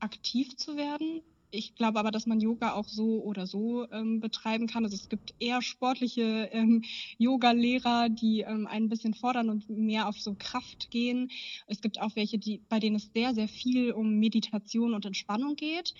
aktiv 0.00 0.56
zu 0.56 0.76
werden. 0.76 1.22
Ich 1.54 1.76
glaube 1.76 2.00
aber, 2.00 2.10
dass 2.10 2.26
man 2.26 2.40
Yoga 2.40 2.74
auch 2.74 2.88
so 2.88 3.22
oder 3.22 3.46
so 3.46 3.88
ähm, 3.90 4.20
betreiben 4.20 4.66
kann. 4.66 4.84
Also 4.84 4.96
es 4.96 5.08
gibt 5.08 5.34
eher 5.38 5.62
sportliche 5.62 6.48
ähm, 6.52 6.82
Yoga-Lehrer, 7.18 8.08
die 8.08 8.40
ähm, 8.40 8.66
ein 8.66 8.88
bisschen 8.88 9.14
fordern 9.14 9.48
und 9.48 9.68
mehr 9.70 10.08
auf 10.08 10.20
so 10.20 10.34
Kraft 10.36 10.90
gehen. 10.90 11.30
Es 11.68 11.80
gibt 11.80 12.00
auch 12.00 12.16
welche, 12.16 12.38
die, 12.38 12.60
bei 12.68 12.80
denen 12.80 12.96
es 12.96 13.10
sehr, 13.14 13.34
sehr 13.34 13.46
viel 13.46 13.92
um 13.92 14.18
Meditation 14.18 14.94
und 14.94 15.06
Entspannung 15.06 15.54
geht. 15.54 15.94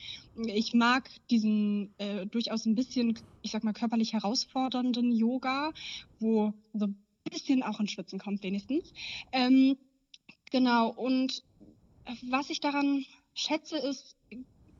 Ich 0.46 0.74
mag 0.74 1.08
diesen 1.30 1.94
äh, 1.98 2.26
durchaus 2.26 2.66
ein 2.66 2.74
bisschen, 2.74 3.18
ich 3.42 3.52
sag 3.52 3.62
mal, 3.62 3.72
körperlich 3.72 4.12
herausfordernden 4.12 5.12
Yoga, 5.12 5.72
wo 6.18 6.52
so 6.72 6.86
ein 6.86 7.04
bisschen 7.30 7.62
auch 7.62 7.78
ins 7.78 7.92
Schwitzen 7.92 8.18
kommt 8.18 8.42
wenigstens. 8.42 8.92
Ähm, 9.30 9.76
genau, 10.50 10.90
und 10.90 11.44
was 12.28 12.50
ich 12.50 12.60
daran 12.60 13.04
schätze, 13.34 13.76
ist, 13.78 14.16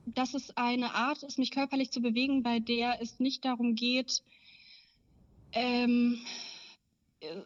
dass 0.06 0.34
es 0.34 0.56
eine 0.56 0.94
Art 0.94 1.22
ist, 1.22 1.38
mich 1.38 1.50
körperlich 1.50 1.90
zu 1.90 2.00
bewegen, 2.00 2.42
bei 2.42 2.58
der 2.58 3.00
es 3.00 3.20
nicht 3.20 3.44
darum 3.44 3.74
geht, 3.74 4.22
ähm, 5.52 6.18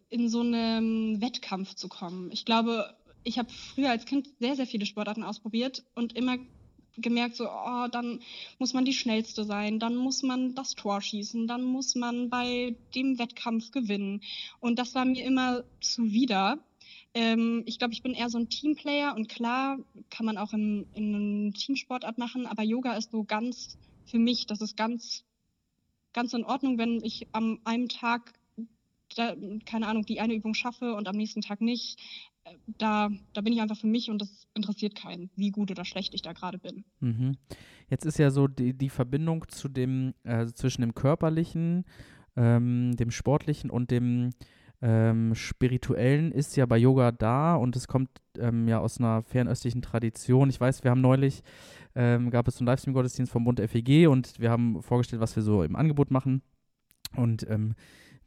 in 0.09 0.29
so 0.29 0.41
einen 0.41 1.21
Wettkampf 1.21 1.75
zu 1.75 1.89
kommen. 1.89 2.31
Ich 2.33 2.45
glaube, 2.45 2.97
ich 3.25 3.39
habe 3.39 3.51
früher 3.51 3.91
als 3.91 4.07
Kind 4.07 4.29
sehr, 4.39 4.57
sehr 4.57 4.67
viele 4.67 4.87
Sportarten 4.87 5.23
ausprobiert 5.23 5.85
und 5.95 6.17
immer 6.17 6.39
gemerkt, 6.97 7.37
so, 7.37 7.49
oh, 7.49 7.87
dann 7.91 8.21
muss 8.59 8.75
man 8.75 8.85
die 8.85 8.93
Schnellste 8.93 9.45
sein, 9.45 9.79
dann 9.79 9.97
muss 9.97 10.23
man 10.23 10.55
das 10.55 10.75
Tor 10.75 11.01
schießen, 11.01 11.47
dann 11.47 11.63
muss 11.63 11.95
man 11.95 12.29
bei 12.29 12.75
dem 12.95 13.19
Wettkampf 13.19 13.71
gewinnen. 13.71 14.23
Und 14.61 14.79
das 14.79 14.95
war 14.95 15.05
mir 15.05 15.25
immer 15.25 15.65
zuwider. 15.81 16.59
Ähm, 17.19 17.65
ich 17.67 17.81
glaube, 17.81 17.93
ich 17.95 18.03
bin 18.05 18.15
eher 18.15 18.31
so 18.31 18.39
ein 18.39 18.49
Teamplayer 18.49 19.17
und 19.17 19.29
klar 19.29 19.79
kann 20.09 20.25
man 20.25 20.39
auch 20.39 20.53
in, 20.53 20.87
in 20.95 21.15
einem 21.15 21.53
Teamsportart 21.53 22.17
machen, 22.17 22.47
aber 22.47 22.63
Yoga 22.63 22.97
ist 22.97 23.11
so 23.11 23.25
ganz 23.25 23.77
für 24.07 24.21
mich, 24.21 24.47
das 24.47 24.61
ist 24.61 24.77
ganz, 24.77 25.25
ganz 26.13 26.33
in 26.33 26.45
Ordnung, 26.45 26.79
wenn 26.79 27.03
ich 27.03 27.27
am 27.33 27.59
einem 27.65 27.89
Tag, 27.89 28.35
da, 29.17 29.35
keine 29.67 29.89
Ahnung, 29.89 30.07
die 30.07 30.21
eine 30.21 30.35
Übung 30.35 30.55
schaffe 30.55 30.95
und 30.95 31.09
am 31.09 31.17
nächsten 31.17 31.41
Tag 31.41 31.61
nicht. 31.61 31.99
Äh, 32.45 32.55
da, 32.79 33.11
da 33.33 33.41
bin 33.41 33.53
ich 33.53 33.61
einfach 33.61 33.79
für 33.79 33.89
mich 33.89 34.11
und 34.11 34.23
das 34.23 34.47
interessiert 34.55 34.95
keinen, 34.95 35.29
wie 35.35 35.51
gut 35.51 35.73
oder 35.73 35.85
schlecht 35.85 36.15
ich 36.15 36.23
da 36.23 36.35
gerade 36.35 36.59
bin. 36.59 36.85
Mhm. 37.01 37.37
Jetzt 37.91 38.07
ist 38.07 38.21
ja 38.21 38.31
so 38.31 38.47
die, 38.47 38.75
die 38.75 38.91
Verbindung 38.91 39.49
zu 39.49 39.69
dem, 39.69 40.15
äh, 40.23 40.47
zwischen 40.47 40.83
dem 40.83 40.95
körperlichen, 40.95 41.85
ähm, 42.37 42.95
dem 42.95 43.11
sportlichen 43.11 43.71
und 43.71 43.91
dem 43.91 44.31
ähm, 44.81 45.35
Spirituellen 45.35 46.31
ist 46.33 46.57
ja 46.57 46.67
bei 46.67 46.79
Yoga 46.79 47.11
da 47.13 47.57
und 47.57 47.75
es 47.75 47.89
kommt 47.89 48.11
ähm, 48.39 48.69
ja 48.69 48.79
aus 48.79 48.99
einer 48.99 49.23
fernöstlichen 49.23 49.83
Tradition. 49.83 50.49
Ich 50.49 50.61
weiß, 50.61 50.85
wir 50.85 50.91
haben 50.91 51.01
neulich, 51.01 51.43
ähm, 51.95 52.31
gab 52.31 52.47
es 52.47 52.59
einen 52.59 52.67
Livestream-Gottesdienst 52.67 53.33
vom 53.33 53.45
Bund 53.45 53.61
FEG 53.61 54.09
und 54.09 54.39
wir 54.39 54.51
haben 54.51 54.83
vorgestellt, 54.83 55.21
was 55.21 55.35
wir 55.35 55.43
so 55.43 55.63
im 55.63 55.75
Angebot 55.75 56.11
machen. 56.11 56.43
Und 57.17 57.49
ähm, 57.49 57.75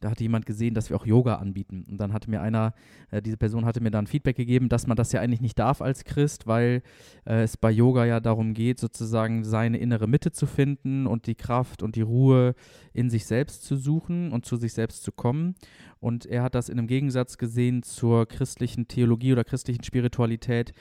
da 0.01 0.09
hatte 0.09 0.23
jemand 0.23 0.47
gesehen, 0.47 0.73
dass 0.73 0.89
wir 0.89 0.97
auch 0.97 1.05
Yoga 1.05 1.35
anbieten. 1.35 1.85
Und 1.87 1.99
dann 1.99 2.11
hatte 2.11 2.29
mir 2.29 2.41
einer, 2.41 2.73
äh, 3.11 3.21
diese 3.21 3.37
Person 3.37 3.65
hatte 3.65 3.81
mir 3.81 3.91
dann 3.91 4.07
Feedback 4.07 4.35
gegeben, 4.35 4.67
dass 4.67 4.87
man 4.87 4.97
das 4.97 5.11
ja 5.11 5.21
eigentlich 5.21 5.41
nicht 5.41 5.59
darf 5.59 5.79
als 5.79 6.03
Christ, 6.03 6.47
weil 6.47 6.81
äh, 7.25 7.43
es 7.43 7.55
bei 7.55 7.69
Yoga 7.69 8.05
ja 8.05 8.19
darum 8.19 8.55
geht, 8.55 8.79
sozusagen 8.79 9.43
seine 9.43 9.77
innere 9.77 10.07
Mitte 10.07 10.31
zu 10.31 10.47
finden 10.47 11.05
und 11.05 11.27
die 11.27 11.35
Kraft 11.35 11.83
und 11.83 11.95
die 11.95 12.01
Ruhe 12.01 12.55
in 12.93 13.11
sich 13.11 13.27
selbst 13.27 13.63
zu 13.63 13.75
suchen 13.77 14.31
und 14.31 14.43
zu 14.43 14.57
sich 14.57 14.73
selbst 14.73 15.03
zu 15.03 15.11
kommen. 15.11 15.53
Und 16.01 16.25
er 16.25 16.41
hat 16.41 16.55
das 16.55 16.67
in 16.67 16.79
einem 16.79 16.87
Gegensatz 16.87 17.37
gesehen 17.37 17.83
zur 17.83 18.25
christlichen 18.25 18.87
Theologie 18.87 19.33
oder 19.33 19.43
christlichen 19.43 19.83
Spiritualität, 19.83 20.73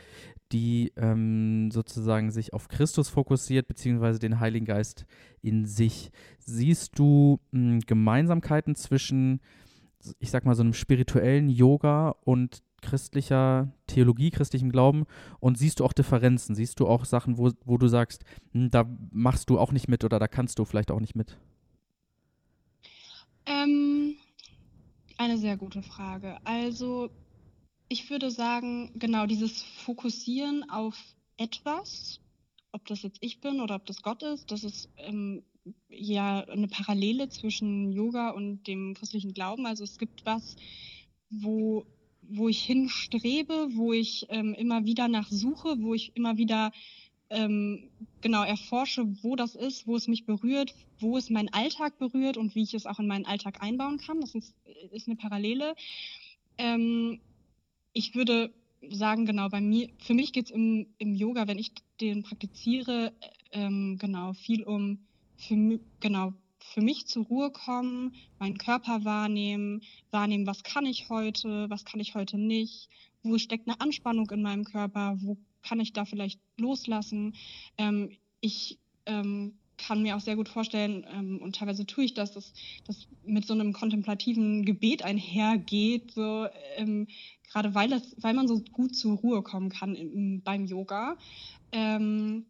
die 0.51 0.93
ähm, 0.97 1.71
sozusagen 1.71 2.31
sich 2.31 2.55
auf 2.55 2.69
Christus 2.69 3.11
fokussiert, 3.11 3.69
beziehungsweise 3.69 4.19
den 4.19 4.41
Heiligen 4.41 4.65
Geist 4.65 5.05
in 5.43 5.67
sich. 5.67 6.11
Siehst 6.39 6.99
du 6.99 7.39
mh, 7.53 7.71
hm, 7.71 7.81
Gemeinsamkeiten 7.81 8.75
zwischen, 8.75 9.41
ich 10.19 10.31
sag 10.31 10.47
mal, 10.47 10.55
so 10.55 10.63
einem 10.63 10.73
spirituellen 10.73 11.51
Yoga 11.51 12.17
und 12.25 12.63
christlicher 12.81 13.71
Theologie, 13.87 14.31
christlichem 14.31 14.73
Glauben 14.73 15.05
und 15.39 15.59
siehst 15.59 15.81
du 15.81 15.85
auch 15.85 15.93
Differenzen? 15.93 16.55
Siehst 16.55 16.81
du 16.81 16.87
auch 16.87 17.05
Sachen, 17.05 17.37
wo, 17.37 17.51
wo 17.67 17.77
du 17.77 17.89
sagst, 17.89 18.25
hm, 18.53 18.71
da 18.71 18.89
machst 19.13 19.51
du 19.51 19.59
auch 19.59 19.71
nicht 19.71 19.89
mit 19.89 20.03
oder 20.03 20.19
da 20.19 20.29
kannst 20.29 20.59
du 20.59 20.65
vielleicht 20.65 20.91
auch 20.91 21.01
nicht 21.01 21.15
mit? 21.15 21.37
Ähm, 23.47 23.90
eine 25.21 25.37
sehr 25.37 25.59
gute 25.59 25.83
Frage. 25.83 26.39
Also 26.45 27.11
ich 27.91 28.09
würde 28.09 28.31
sagen, 28.31 28.91
genau 28.99 29.27
dieses 29.27 29.63
Fokussieren 29.85 30.69
auf 30.71 30.97
etwas, 31.37 32.21
ob 32.73 32.87
das 32.87 33.03
jetzt 33.03 33.19
ich 33.21 33.43
bin 33.43 33.61
oder 33.61 33.75
ob 33.75 33.85
das 33.85 34.01
Gott 34.01 34.23
ist, 34.23 34.51
das 34.51 34.65
ist 34.65 34.89
ähm, 34.97 35.43
ja 35.91 36.41
eine 36.45 36.69
Parallele 36.69 37.29
zwischen 37.29 37.93
Yoga 37.93 38.31
und 38.31 38.67
dem 38.67 38.95
christlichen 38.95 39.35
Glauben. 39.35 39.67
Also 39.67 39.85
es 39.85 39.99
gibt 39.99 40.25
was, 40.25 40.57
wo, 41.29 41.85
wo 42.23 42.49
ich 42.49 42.63
hinstrebe, 42.63 43.69
wo 43.75 43.93
ich 43.93 44.25
ähm, 44.31 44.55
immer 44.55 44.87
wieder 44.87 45.07
nachsuche, 45.07 45.83
wo 45.83 45.93
ich 45.93 46.17
immer 46.17 46.39
wieder 46.39 46.73
ähm, 47.31 47.91
genau 48.21 48.43
erforsche, 48.43 49.07
wo 49.23 49.37
das 49.37 49.55
ist, 49.55 49.87
wo 49.87 49.97
es 49.97 50.09
mich 50.09 50.27
berührt, 50.27 50.75
wo 50.99 51.17
es 51.17 51.31
meinen 51.31 51.53
Alltag 51.53 51.99
berührt 51.99 52.37
und 52.37 52.55
wie 52.55 52.63
ich 52.63 52.75
es 52.75 52.87
auch 52.87 52.99
in 52.99 53.07
meinen 53.07 53.27
Alltag 53.27 53.63
einbauen 53.63 53.99
kann. 53.99 54.21
Das 54.21 54.35
ist, 54.35 54.55
ist 54.91 55.07
eine 55.07 55.17
Parallele. 55.17 55.75
Ähm, 56.59 57.21
ich 57.93 58.15
würde 58.15 58.53
sagen, 58.89 59.27
genau, 59.27 59.49
bei 59.49 59.61
mir, 59.61 59.89
für 59.99 60.15
mich 60.15 60.33
geht 60.33 60.47
es 60.47 60.51
im, 60.51 60.87
im 60.99 61.15
Yoga, 61.15 61.47
wenn 61.47 61.59
ich 61.59 61.73
den 62.01 62.23
praktiziere, 62.23 63.13
ähm, 63.53 63.99
genau, 63.99 64.33
viel 64.33 64.63
um 64.63 64.99
für, 65.37 65.81
genau, 66.01 66.33
für 66.59 66.81
mich 66.81 67.07
zur 67.07 67.25
Ruhe 67.27 67.51
kommen, 67.51 68.15
meinen 68.39 68.59
Körper 68.59 69.05
wahrnehmen, 69.05 69.83
wahrnehmen, 70.11 70.47
was 70.47 70.63
kann 70.63 70.87
ich 70.87 71.09
heute, 71.09 71.69
was 71.69 71.85
kann 71.85 72.01
ich 72.01 72.15
heute 72.15 72.39
nicht, 72.39 72.89
wo 73.23 73.39
steckt 73.39 73.69
eine 73.69 73.81
Anspannung 73.81 74.31
in 74.31 74.43
meinem 74.43 74.65
Körper, 74.65 75.17
wo 75.21 75.37
kann 75.63 75.81
ich 75.81 75.93
da 75.93 76.05
vielleicht 76.05 76.41
loslassen. 76.57 77.35
Ähm, 77.79 78.11
ich 78.41 78.79
ähm, 79.07 79.55
kann 79.81 80.03
mir 80.03 80.17
auch 80.17 80.21
sehr 80.21 80.37
gut 80.37 80.49
vorstellen, 80.49 81.07
ähm, 81.13 81.41
und 81.41 81.57
teilweise 81.57 81.87
tue 81.87 82.05
ich 82.05 82.15
das, 82.15 82.33
dass 82.33 82.53
das 82.87 83.07
mit 83.25 83.47
so 83.47 83.55
einem 83.55 83.73
kontemplativen 83.73 84.65
Gebet 84.65 85.03
einhergeht, 85.03 86.13
so 86.13 86.47
ähm, 86.77 87.07
gerade 87.51 87.75
weil 87.75 87.89
das, 87.89 88.15
weil 88.19 88.35
man 88.35 88.47
so 88.47 88.61
gut 88.61 88.95
zur 88.95 89.17
Ruhe 89.17 89.43
kommen 89.43 89.71
kann 89.71 89.95
im, 89.95 90.43
beim 90.43 90.67
Yoga. 90.67 91.17
Ähm, 91.73 92.47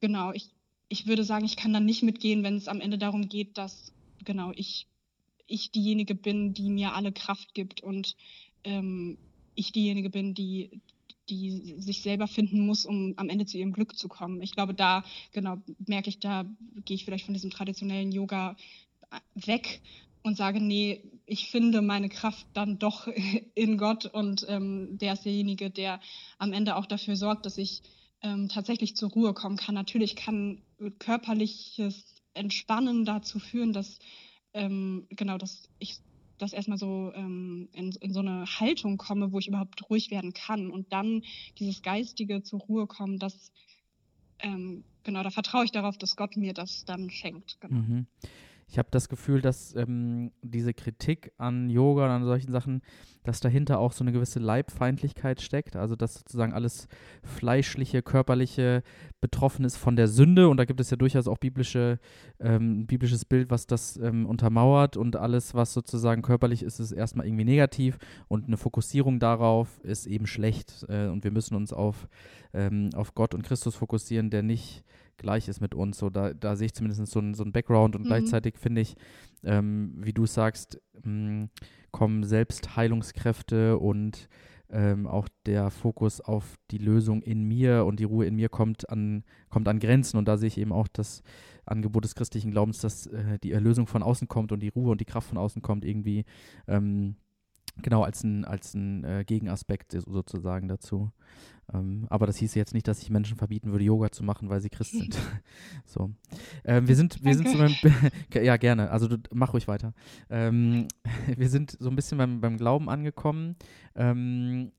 genau, 0.00 0.32
ich, 0.32 0.50
ich 0.88 1.06
würde 1.06 1.24
sagen, 1.24 1.44
ich 1.44 1.56
kann 1.56 1.72
dann 1.72 1.84
nicht 1.84 2.02
mitgehen, 2.02 2.42
wenn 2.42 2.56
es 2.56 2.68
am 2.68 2.80
Ende 2.80 2.98
darum 2.98 3.28
geht, 3.28 3.58
dass 3.58 3.92
genau 4.24 4.52
ich, 4.54 4.86
ich 5.46 5.70
diejenige 5.70 6.14
bin, 6.14 6.52
die 6.52 6.70
mir 6.70 6.94
alle 6.94 7.12
Kraft 7.12 7.54
gibt 7.54 7.80
und 7.82 8.16
ähm, 8.64 9.18
ich 9.54 9.72
diejenige 9.72 10.10
bin, 10.10 10.34
die, 10.34 10.80
die 11.32 11.74
sich 11.78 12.02
selber 12.02 12.28
finden 12.28 12.66
muss, 12.66 12.84
um 12.84 13.14
am 13.16 13.28
Ende 13.28 13.46
zu 13.46 13.58
ihrem 13.58 13.72
Glück 13.72 13.96
zu 13.96 14.08
kommen. 14.08 14.42
Ich 14.42 14.52
glaube, 14.52 14.74
da, 14.74 15.04
genau, 15.32 15.56
merke 15.86 16.08
ich, 16.08 16.18
da 16.18 16.44
gehe 16.84 16.94
ich 16.94 17.04
vielleicht 17.04 17.24
von 17.24 17.34
diesem 17.34 17.50
traditionellen 17.50 18.12
Yoga 18.12 18.56
weg 19.34 19.80
und 20.22 20.36
sage, 20.36 20.60
nee, 20.60 21.02
ich 21.26 21.50
finde 21.50 21.82
meine 21.82 22.08
Kraft 22.08 22.46
dann 22.54 22.78
doch 22.78 23.08
in 23.54 23.78
Gott 23.78 24.06
und 24.06 24.46
ähm, 24.48 24.98
der 24.98 25.14
ist 25.14 25.24
derjenige, 25.24 25.70
der 25.70 26.00
am 26.38 26.52
Ende 26.52 26.76
auch 26.76 26.86
dafür 26.86 27.16
sorgt, 27.16 27.46
dass 27.46 27.58
ich 27.58 27.82
ähm, 28.22 28.48
tatsächlich 28.48 28.96
zur 28.96 29.10
Ruhe 29.10 29.34
kommen 29.34 29.56
kann. 29.56 29.74
Natürlich 29.74 30.16
kann 30.16 30.62
körperliches 30.98 32.22
Entspannen 32.34 33.04
dazu 33.04 33.38
führen, 33.38 33.72
dass 33.72 33.98
ähm, 34.54 35.06
genau, 35.10 35.38
dass 35.38 35.68
ich 35.78 35.96
das 36.42 36.52
erstmal 36.52 36.78
so 36.78 37.12
ähm, 37.14 37.68
in, 37.72 37.92
in, 38.00 38.12
so 38.12 38.20
eine 38.20 38.44
Haltung 38.46 38.96
komme, 38.96 39.32
wo 39.32 39.38
ich 39.38 39.48
überhaupt 39.48 39.88
ruhig 39.88 40.10
werden 40.10 40.32
kann 40.32 40.70
und 40.70 40.92
dann 40.92 41.22
dieses 41.58 41.82
Geistige 41.82 42.42
zur 42.42 42.60
Ruhe 42.60 42.86
kommen, 42.86 43.18
das 43.18 43.52
ähm, 44.40 44.84
genau, 45.04 45.22
da 45.22 45.30
vertraue 45.30 45.64
ich 45.64 45.70
darauf, 45.70 45.96
dass 45.98 46.16
Gott 46.16 46.36
mir 46.36 46.52
das 46.52 46.84
dann 46.84 47.10
schenkt. 47.10 47.60
Genau. 47.60 47.80
Mhm 47.80 48.06
ich 48.72 48.78
habe 48.78 48.88
das 48.90 49.10
Gefühl, 49.10 49.42
dass 49.42 49.76
ähm, 49.76 50.32
diese 50.40 50.72
Kritik 50.72 51.32
an 51.36 51.68
Yoga 51.68 52.06
und 52.06 52.10
an 52.10 52.24
solchen 52.24 52.50
Sachen, 52.50 52.80
dass 53.22 53.40
dahinter 53.40 53.78
auch 53.78 53.92
so 53.92 54.02
eine 54.02 54.12
gewisse 54.12 54.38
Leibfeindlichkeit 54.38 55.42
steckt. 55.42 55.76
Also 55.76 55.94
dass 55.94 56.14
sozusagen 56.14 56.54
alles 56.54 56.88
fleischliche, 57.22 58.00
körperliche 58.00 58.82
betroffen 59.20 59.66
ist 59.66 59.76
von 59.76 59.94
der 59.94 60.08
Sünde. 60.08 60.48
Und 60.48 60.56
da 60.56 60.64
gibt 60.64 60.80
es 60.80 60.88
ja 60.88 60.96
durchaus 60.96 61.28
auch 61.28 61.36
biblische, 61.36 61.98
ähm, 62.40 62.86
biblisches 62.86 63.26
Bild, 63.26 63.50
was 63.50 63.66
das 63.66 63.98
ähm, 63.98 64.24
untermauert. 64.24 64.96
Und 64.96 65.16
alles, 65.16 65.54
was 65.54 65.74
sozusagen 65.74 66.22
körperlich 66.22 66.62
ist, 66.62 66.80
ist 66.80 66.92
erstmal 66.92 67.26
irgendwie 67.26 67.44
negativ. 67.44 67.98
Und 68.28 68.46
eine 68.46 68.56
Fokussierung 68.56 69.20
darauf 69.20 69.80
ist 69.82 70.06
eben 70.06 70.26
schlecht. 70.26 70.86
Äh, 70.88 71.08
und 71.08 71.24
wir 71.24 71.30
müssen 71.30 71.56
uns 71.56 71.74
auf, 71.74 72.08
ähm, 72.54 72.88
auf 72.94 73.14
Gott 73.14 73.34
und 73.34 73.42
Christus 73.42 73.76
fokussieren, 73.76 74.30
der 74.30 74.42
nicht 74.42 74.82
gleich 75.16 75.48
ist 75.48 75.60
mit 75.60 75.74
uns. 75.74 75.98
So, 75.98 76.10
da, 76.10 76.34
da 76.34 76.56
sehe 76.56 76.66
ich 76.66 76.74
zumindest 76.74 77.06
so 77.06 77.20
ein, 77.20 77.34
so 77.34 77.44
Background 77.44 77.96
und 77.96 78.02
mhm. 78.02 78.06
gleichzeitig 78.06 78.58
finde 78.58 78.80
ich, 78.80 78.96
ähm, 79.44 79.94
wie 79.96 80.12
du 80.12 80.26
sagst, 80.26 80.80
mh, 81.04 81.10
mm, 81.10 81.50
kommen 81.90 82.24
Selbstheilungskräfte 82.24 83.78
und 83.78 84.28
ähm, 84.70 85.06
auch 85.06 85.28
der 85.44 85.70
Fokus 85.70 86.20
auf 86.20 86.56
die 86.70 86.78
Lösung 86.78 87.22
in 87.22 87.44
mir 87.44 87.84
und 87.84 88.00
die 88.00 88.04
Ruhe 88.04 88.24
in 88.24 88.34
mir 88.34 88.48
kommt 88.48 88.88
an, 88.88 89.22
kommt 89.50 89.68
an 89.68 89.78
Grenzen. 89.78 90.16
Und 90.16 90.26
da 90.26 90.38
sehe 90.38 90.48
ich 90.48 90.58
eben 90.58 90.72
auch 90.72 90.88
das 90.88 91.22
Angebot 91.66 92.04
des 92.04 92.14
christlichen 92.14 92.50
Glaubens, 92.50 92.78
dass 92.78 93.06
äh, 93.06 93.38
die 93.42 93.52
Erlösung 93.52 93.86
von 93.86 94.02
außen 94.02 94.28
kommt 94.28 94.50
und 94.50 94.60
die 94.60 94.70
Ruhe 94.70 94.90
und 94.90 95.00
die 95.00 95.04
Kraft 95.04 95.28
von 95.28 95.38
außen 95.38 95.60
kommt, 95.60 95.84
irgendwie 95.84 96.24
ähm, 96.66 97.16
genau 97.82 98.02
als 98.02 98.24
ein, 98.24 98.44
als 98.44 98.74
ein 98.74 99.04
äh, 99.04 99.24
Gegenaspekt 99.26 99.92
sozusagen 99.92 100.68
dazu. 100.68 101.10
Ähm, 101.74 102.06
aber 102.10 102.26
das 102.26 102.36
hieß 102.38 102.54
jetzt 102.54 102.74
nicht, 102.74 102.86
dass 102.88 103.02
ich 103.02 103.10
Menschen 103.10 103.36
verbieten 103.36 103.72
würde, 103.72 103.84
Yoga 103.84 104.10
zu 104.10 104.24
machen, 104.24 104.48
weil 104.48 104.60
sie 104.60 104.70
Christ 104.70 104.92
sind. 104.92 105.18
so. 105.86 106.10
Ähm, 106.64 106.88
wir 106.88 106.96
sind, 106.96 107.22
wir 107.24 107.34
sind 107.34 107.48
so 107.48 107.58
beim, 107.58 107.74
ja 108.44 108.56
gerne, 108.56 108.90
also 108.90 109.08
du, 109.08 109.18
mach 109.32 109.52
ruhig 109.52 109.68
weiter. 109.68 109.94
Ähm, 110.30 110.88
wir 111.36 111.48
sind 111.48 111.76
so 111.78 111.88
ein 111.88 111.96
bisschen 111.96 112.18
beim, 112.18 112.40
beim 112.40 112.56
Glauben 112.56 112.88
angekommen. 112.88 113.56
Ähm, 113.94 114.72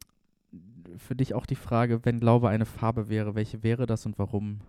für 0.97 1.15
dich 1.15 1.33
auch 1.33 1.45
die 1.45 1.55
Frage, 1.55 2.05
wenn 2.05 2.19
Glaube 2.19 2.49
eine 2.49 2.65
Farbe 2.65 3.09
wäre, 3.09 3.35
welche 3.35 3.63
wäre 3.63 3.85
das 3.85 4.05
und 4.05 4.19
warum? 4.19 4.59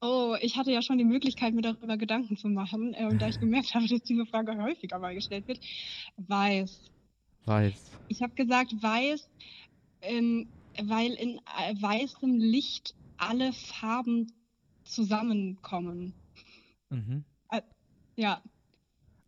Oh, 0.00 0.36
ich 0.42 0.58
hatte 0.58 0.70
ja 0.70 0.82
schon 0.82 0.98
die 0.98 1.04
Möglichkeit, 1.04 1.54
mir 1.54 1.62
darüber 1.62 1.96
Gedanken 1.96 2.36
zu 2.36 2.48
machen. 2.48 2.94
Äh, 2.94 3.06
und 3.06 3.22
da 3.22 3.28
ich 3.28 3.40
gemerkt 3.40 3.74
habe, 3.74 3.88
dass 3.88 4.02
diese 4.02 4.26
Frage 4.26 4.56
häufiger 4.62 4.98
mal 4.98 5.14
gestellt 5.14 5.48
wird, 5.48 5.60
weiß. 6.16 6.90
Weiß. 7.46 7.92
Ich 8.08 8.22
habe 8.22 8.34
gesagt 8.34 8.74
weiß, 8.82 9.28
ähm, 10.02 10.46
weil 10.82 11.12
in 11.12 11.38
äh, 11.58 11.74
weißem 11.80 12.38
Licht 12.38 12.94
alle 13.16 13.52
Farben 13.52 14.32
zusammenkommen. 14.84 16.14
Mhm. 16.90 17.24
Äh, 17.50 17.62
ja. 18.16 18.42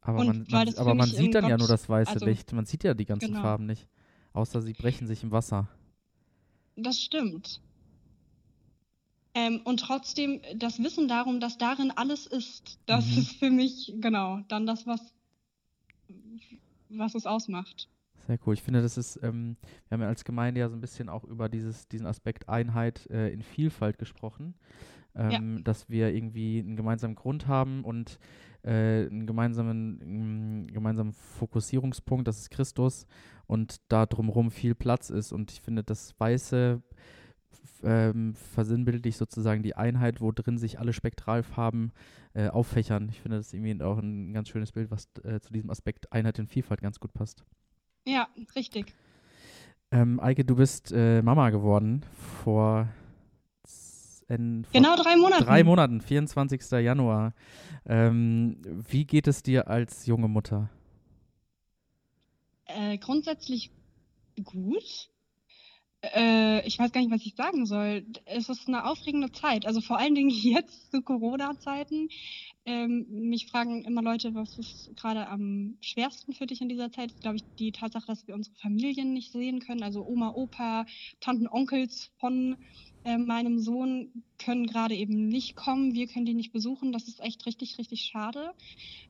Aber 0.01 0.25
man, 0.25 0.47
man 0.49 0.75
aber 0.77 0.95
man 0.95 1.09
sieht 1.09 1.35
dann 1.35 1.43
Gott, 1.43 1.51
ja 1.51 1.59
nur 1.59 1.69
das 1.69 1.89
weiße 1.89 2.13
also, 2.13 2.27
Licht. 2.27 2.53
Man 2.53 2.67
sieht 2.67 2.85
ja 2.85 2.95
die 2.95 3.07
ganzen 3.07 3.29
genau. 3.29 3.43
Farben 3.43 3.67
nicht. 3.67 3.89
Außer 4.33 4.63
sie 4.63 4.73
brechen 4.73 5.07
sich 5.07 5.23
im 5.23 5.33
Wasser. 5.33 5.69
Das 6.77 7.01
stimmt. 7.01 7.61
Ähm, 9.35 9.61
und 9.65 9.81
trotzdem 9.81 10.41
das 10.55 10.79
Wissen 10.79 11.09
darum, 11.09 11.41
dass 11.41 11.59
darin 11.59 11.91
alles 11.91 12.27
ist, 12.27 12.79
das 12.87 13.07
mhm. 13.07 13.19
ist 13.19 13.33
für 13.33 13.51
mich 13.51 13.95
genau 13.99 14.41
dann 14.49 14.67
das, 14.67 14.87
was, 14.87 15.01
was 16.89 17.15
es 17.15 17.27
ausmacht. 17.27 17.89
Sehr 18.27 18.39
cool. 18.45 18.55
Ich 18.55 18.63
finde, 18.63 18.83
das 18.83 18.99
ist, 18.99 19.21
ähm, 19.23 19.57
wir 19.89 19.97
haben 19.97 20.03
ja 20.03 20.09
als 20.09 20.25
Gemeinde 20.25 20.61
ja 20.61 20.69
so 20.69 20.75
ein 20.75 20.81
bisschen 20.81 21.09
auch 21.09 21.25
über 21.25 21.49
dieses, 21.49 21.87
diesen 21.89 22.07
Aspekt 22.07 22.49
Einheit 22.49 23.09
äh, 23.11 23.29
in 23.29 23.43
Vielfalt 23.43 23.99
gesprochen. 23.99 24.55
Ähm, 25.15 25.57
ja. 25.57 25.63
Dass 25.63 25.89
wir 25.89 26.15
irgendwie 26.15 26.59
einen 26.59 26.77
gemeinsamen 26.77 27.15
Grund 27.15 27.47
haben 27.47 27.85
und 27.85 28.19
äh, 28.63 29.07
einen 29.07 29.27
gemeinsamen, 29.27 30.01
einen 30.03 30.67
gemeinsamen 30.67 31.13
Fokussierungspunkt, 31.13 32.27
das 32.27 32.41
ist 32.41 32.51
Christus 32.51 33.07
und 33.47 33.77
da 33.89 34.07
drumherum 34.07 34.51
viel 34.51 34.75
Platz 34.75 35.09
ist. 35.09 35.33
Und 35.33 35.53
ich 35.53 35.61
finde, 35.61 35.85
das 35.85 36.19
Weiße 36.19 36.83
ähm, 37.83 38.35
versinnbildlich 38.35 39.17
sozusagen 39.17 39.63
die 39.63 39.77
Einheit, 39.77 40.21
wo 40.21 40.33
drin 40.33 40.59
sich 40.59 40.81
alle 40.81 40.93
Spektralfarben 40.93 41.93
äh, 42.35 42.49
auffächern. 42.49 43.09
Ich 43.09 43.21
finde 43.21 43.37
das 43.37 43.53
irgendwie 43.53 43.83
auch 43.83 43.99
ein 43.99 44.33
ganz 44.33 44.49
schönes 44.49 44.73
Bild, 44.73 44.91
was 44.91 45.09
äh, 45.23 45.41
zu 45.41 45.53
diesem 45.53 45.71
Aspekt 45.71 46.13
Einheit 46.13 46.39
in 46.39 46.49
Vielfalt 46.49 46.83
ganz 46.83 46.99
gut 46.99 47.13
passt. 47.15 47.45
Ja, 48.07 48.29
richtig. 48.55 48.95
Ähm, 49.91 50.21
Eike, 50.21 50.45
du 50.45 50.57
bist 50.57 50.93
äh, 50.93 51.23
Mama 51.23 51.51
geworden 51.51 52.05
vor, 52.43 52.89
in, 54.29 54.65
vor 54.65 54.73
genau 54.73 54.97
drei 54.97 55.17
Monaten. 55.17 55.45
Drei 55.45 55.65
Monaten, 55.65 56.01
24. 56.01 56.71
Januar. 56.71 57.35
Ähm, 57.85 58.59
wie 58.89 59.05
geht 59.05 59.27
es 59.27 59.43
dir 59.43 59.69
als 59.69 60.07
junge 60.07 60.29
Mutter? 60.29 60.71
Äh, 62.67 62.99
grundsätzlich 62.99 63.71
gut. 64.45 65.11
Äh, 66.15 66.67
ich 66.67 66.79
weiß 66.79 66.93
gar 66.93 67.01
nicht, 67.01 67.11
was 67.11 67.25
ich 67.25 67.35
sagen 67.35 67.67
soll. 67.67 68.07
Es 68.25 68.49
ist 68.49 68.69
eine 68.69 68.85
aufregende 68.85 69.33
Zeit. 69.33 69.67
Also 69.67 69.81
vor 69.81 69.99
allen 69.99 70.15
Dingen 70.15 70.31
jetzt 70.31 70.91
zu 70.91 71.03
Corona-Zeiten. 71.03 72.09
Ähm, 72.65 73.07
mich 73.09 73.47
fragen 73.47 73.85
immer 73.85 74.03
Leute, 74.03 74.35
was 74.35 74.59
ist 74.59 74.91
gerade 74.97 75.29
am 75.29 75.77
schwersten 75.81 76.33
für 76.33 76.47
dich 76.47 76.61
in 76.61 76.69
dieser 76.69 76.91
Zeit? 76.91 77.13
Ist, 77.13 77.21
glaube 77.21 77.37
ich, 77.37 77.45
die 77.59 77.73
Tatsache, 77.73 78.07
dass 78.07 78.27
wir 78.27 78.35
unsere 78.35 78.57
Familien 78.57 79.13
nicht 79.13 79.33
sehen 79.33 79.61
können. 79.61 79.83
Also 79.83 80.05
Oma, 80.05 80.31
Opa, 80.31 80.87
Tanten, 81.21 81.49
Onkels 81.49 82.11
von 82.19 82.57
äh, 83.05 83.19
meinem 83.19 83.59
Sohn 83.59 84.25
können 84.39 84.67
gerade 84.67 84.95
eben 84.97 85.29
nicht 85.29 85.55
kommen. 85.55 85.95
Wir 85.95 86.09
können 86.09 86.27
die 86.27 86.35
nicht 86.35 86.53
besuchen. 86.53 86.93
Das 86.93 87.09
ist 87.09 87.21
echt 87.21 87.47
richtig, 87.47 87.79
richtig 87.79 88.03
schade. 88.03 88.53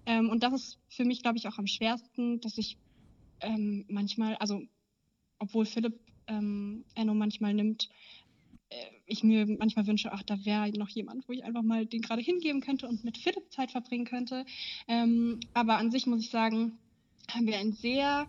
Ähm, 0.05 0.29
und 0.29 0.43
das 0.43 0.53
ist 0.53 0.79
für 0.89 1.05
mich, 1.05 1.23
glaube 1.23 1.39
ich, 1.39 1.49
auch 1.49 1.59
am 1.59 1.67
schwersten, 1.67 2.41
dass 2.41 2.59
ich 2.59 2.79
ähm, 3.41 3.85
manchmal, 3.89 4.37
also 4.37 4.63
obwohl 5.39 5.67
Philipp 5.67 5.99
ähm, 6.27 6.85
Enno 6.95 7.15
manchmal 7.15 7.55
nimmt, 7.55 7.89
äh, 8.69 8.77
ich 9.07 9.23
mir 9.23 9.47
manchmal 9.59 9.87
wünsche, 9.87 10.13
ach, 10.13 10.23
da 10.23 10.45
wäre 10.45 10.71
noch 10.77 10.89
jemand, 10.89 11.29
wo 11.29 11.33
ich 11.33 11.45
einfach 11.45 11.63
mal 11.63 11.87
den 11.87 12.03
gerade 12.03 12.23
hingeben 12.23 12.61
könnte 12.61 12.89
und 12.89 13.05
mit 13.05 13.19
Philipp 13.19 13.53
Zeit 13.53 13.71
verbringen 13.71 14.05
könnte. 14.05 14.45
Ähm, 14.89 15.41
aber 15.55 15.79
an 15.79 15.91
sich 15.91 16.07
muss 16.07 16.21
ich 16.21 16.31
sagen, 16.31 16.79
haben 17.31 17.47
wir 17.47 17.59
ein 17.59 17.73
sehr 17.73 18.27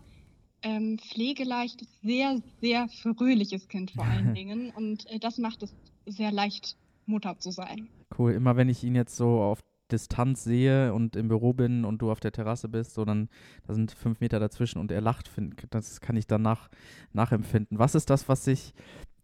ähm, 0.61 0.97
pflegeleichtes, 0.99 1.87
sehr, 2.01 2.41
sehr 2.61 2.87
fröhliches 2.89 3.67
Kind 3.67 3.91
vor 3.91 4.05
allen 4.05 4.33
Dingen. 4.35 4.71
Und 4.71 5.05
äh, 5.07 5.19
das 5.19 5.37
macht 5.37 5.63
es 5.63 5.73
sehr 6.05 6.31
leicht, 6.31 6.77
Mutter 7.05 7.37
zu 7.39 7.51
sein. 7.51 7.87
Cool. 8.17 8.33
Immer 8.33 8.55
wenn 8.55 8.69
ich 8.69 8.83
ihn 8.83 8.95
jetzt 8.95 9.15
so 9.15 9.41
auf 9.41 9.59
Distanz 9.91 10.43
sehe 10.43 10.93
und 10.93 11.15
im 11.15 11.27
Büro 11.27 11.53
bin 11.53 11.85
und 11.85 12.01
du 12.01 12.11
auf 12.11 12.19
der 12.19 12.31
Terrasse 12.31 12.69
bist, 12.69 12.93
so 12.93 13.05
dann, 13.05 13.29
da 13.65 13.73
sind 13.73 13.91
fünf 13.91 14.19
Meter 14.19 14.39
dazwischen 14.39 14.79
und 14.79 14.91
er 14.91 15.01
lacht, 15.01 15.27
find, 15.27 15.67
das 15.69 16.01
kann 16.01 16.17
ich 16.17 16.27
danach 16.27 16.69
nachempfinden. 17.13 17.79
Was 17.79 17.95
ist 17.95 18.09
das, 18.09 18.27
was 18.29 18.43
sich 18.45 18.73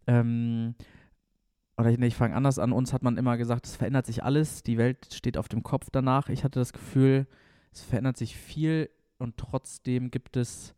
ähm, 0.06 0.74
oder 1.76 1.90
ich, 1.90 1.98
ich 2.00 2.14
fange 2.14 2.34
anders 2.34 2.58
an, 2.58 2.72
uns 2.72 2.92
hat 2.92 3.02
man 3.02 3.16
immer 3.16 3.36
gesagt, 3.36 3.66
es 3.66 3.76
verändert 3.76 4.06
sich 4.06 4.22
alles, 4.22 4.62
die 4.62 4.78
Welt 4.78 5.12
steht 5.12 5.36
auf 5.36 5.48
dem 5.48 5.62
Kopf 5.62 5.88
danach. 5.90 6.28
Ich 6.28 6.44
hatte 6.44 6.60
das 6.60 6.72
Gefühl, 6.72 7.26
es 7.72 7.82
verändert 7.82 8.16
sich 8.16 8.36
viel 8.36 8.90
und 9.18 9.36
trotzdem 9.36 10.10
gibt 10.10 10.36
es, 10.36 10.74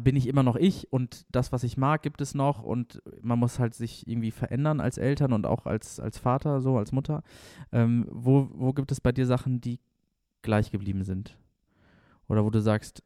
bin 0.00 0.16
ich 0.16 0.26
immer 0.26 0.42
noch 0.42 0.56
ich 0.56 0.92
und 0.92 1.24
das, 1.30 1.50
was 1.52 1.64
ich 1.64 1.76
mag, 1.76 2.02
gibt 2.02 2.20
es 2.20 2.34
noch 2.34 2.62
und 2.62 3.02
man 3.22 3.38
muss 3.38 3.58
halt 3.58 3.74
sich 3.74 4.06
irgendwie 4.06 4.30
verändern 4.30 4.80
als 4.80 4.98
Eltern 4.98 5.32
und 5.32 5.46
auch 5.46 5.66
als, 5.66 5.98
als 5.98 6.18
Vater, 6.18 6.60
so 6.60 6.76
als 6.76 6.92
Mutter. 6.92 7.22
Ähm, 7.72 8.06
wo, 8.10 8.48
wo 8.52 8.72
gibt 8.72 8.92
es 8.92 9.00
bei 9.00 9.12
dir 9.12 9.26
Sachen, 9.26 9.60
die 9.60 9.80
gleich 10.42 10.70
geblieben 10.70 11.04
sind? 11.04 11.36
Oder 12.28 12.44
wo 12.44 12.50
du 12.50 12.60
sagst, 12.60 13.02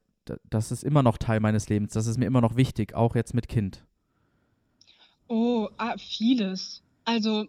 das 0.49 0.73
ist 0.73 0.83
immer 0.83 1.03
noch 1.03 1.19
Teil 1.19 1.41
meines 1.41 1.69
Lebens, 1.69 1.93
das 1.93 2.07
ist 2.07 2.19
mir 2.19 2.27
immer 2.27 2.41
noch 2.41 2.57
wichtig, 2.57 2.95
auch 2.95 3.15
jetzt 3.15 3.35
mit 3.35 3.49
Kind? 3.49 3.85
Oh, 5.29 5.69
ah, 5.77 5.97
vieles. 5.97 6.83
Also, 7.05 7.47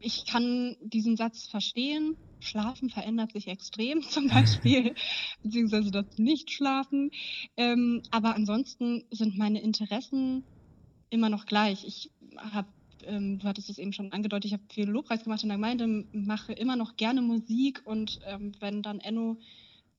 ich 0.00 0.26
kann 0.26 0.76
diesen 0.82 1.16
Satz 1.16 1.46
verstehen. 1.46 2.16
Schlafen 2.44 2.90
verändert 2.90 3.32
sich 3.32 3.48
extrem, 3.48 4.02
zum 4.08 4.28
Beispiel, 4.28 4.94
beziehungsweise 5.42 5.90
das 5.90 6.18
Nicht-Schlafen. 6.18 7.10
Ähm, 7.56 8.02
aber 8.10 8.34
ansonsten 8.34 9.04
sind 9.10 9.36
meine 9.36 9.60
Interessen 9.60 10.44
immer 11.10 11.28
noch 11.28 11.46
gleich. 11.46 11.84
Ich 11.86 12.10
habe, 12.36 12.68
ähm, 13.04 13.38
du 13.38 13.46
hattest 13.46 13.70
es 13.70 13.78
eben 13.78 13.92
schon 13.92 14.12
angedeutet, 14.12 14.46
ich 14.46 14.52
habe 14.52 14.64
viel 14.68 14.88
Lobpreis 14.88 15.24
gemacht 15.24 15.42
in 15.42 15.48
der 15.48 15.58
Gemeinde, 15.58 16.06
mache 16.12 16.52
immer 16.52 16.76
noch 16.76 16.96
gerne 16.96 17.22
Musik 17.22 17.82
und 17.84 18.20
ähm, 18.26 18.52
wenn 18.60 18.82
dann 18.82 19.00
Enno 19.00 19.38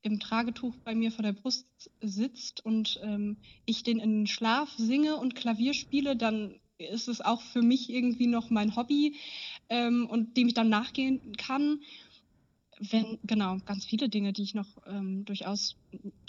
im 0.01 0.19
Tragetuch 0.19 0.75
bei 0.84 0.93
mir 0.93 1.12
vor 1.12 1.23
der 1.23 1.34
Brust 1.34 1.67
sitzt 1.99 2.63
und 2.63 2.99
ähm, 3.01 3.38
ich 3.65 3.81
den 3.81 3.99
in 3.99 4.19
den 4.19 4.27
Schlaf 4.27 4.71
singe 4.77 5.15
und 5.17 5.34
Klavier 5.34 5.73
spiele, 5.73 6.15
dann 6.15 6.60
ist 6.77 7.08
es 7.08 7.21
auch 7.21 7.41
für 7.41 7.62
mich 7.62 7.89
irgendwie 7.89 8.27
noch 8.27 8.49
mein 8.49 8.75
Hobby 8.75 9.15
ähm, 9.69 10.08
und 10.08 10.38
dem 10.38 10.47
ich 10.47 10.53
dann 10.53 10.69
nachgehen 10.69 11.36
kann. 11.38 11.79
Wenn, 12.79 13.19
genau, 13.23 13.57
ganz 13.65 13.85
viele 13.85 14.09
Dinge, 14.09 14.33
die 14.33 14.43
ich 14.43 14.53
noch 14.53 14.67
ähm, 14.85 15.25
durchaus 15.25 15.77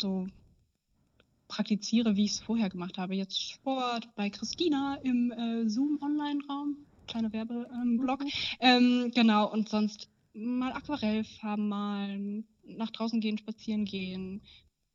so 0.00 0.26
praktiziere, 1.48 2.16
wie 2.16 2.24
ich 2.24 2.32
es 2.32 2.40
vorher 2.40 2.68
gemacht 2.70 2.98
habe. 2.98 3.14
Jetzt 3.14 3.40
Sport 3.40 4.08
bei 4.14 4.30
Christina 4.30 4.96
im 5.02 5.32
äh, 5.32 5.68
Zoom-Online-Raum, 5.68 6.76
kleiner 7.06 7.32
Werbeblock. 7.32 8.22
Ähm, 8.22 9.04
ähm, 9.04 9.10
genau, 9.14 9.50
und 9.52 9.68
sonst 9.68 10.08
mal 10.34 10.72
Aquarellfarben 10.72 11.68
malen, 11.68 12.46
nach 12.64 12.90
draußen 12.90 13.20
gehen, 13.20 13.38
spazieren 13.38 13.84
gehen, 13.84 14.42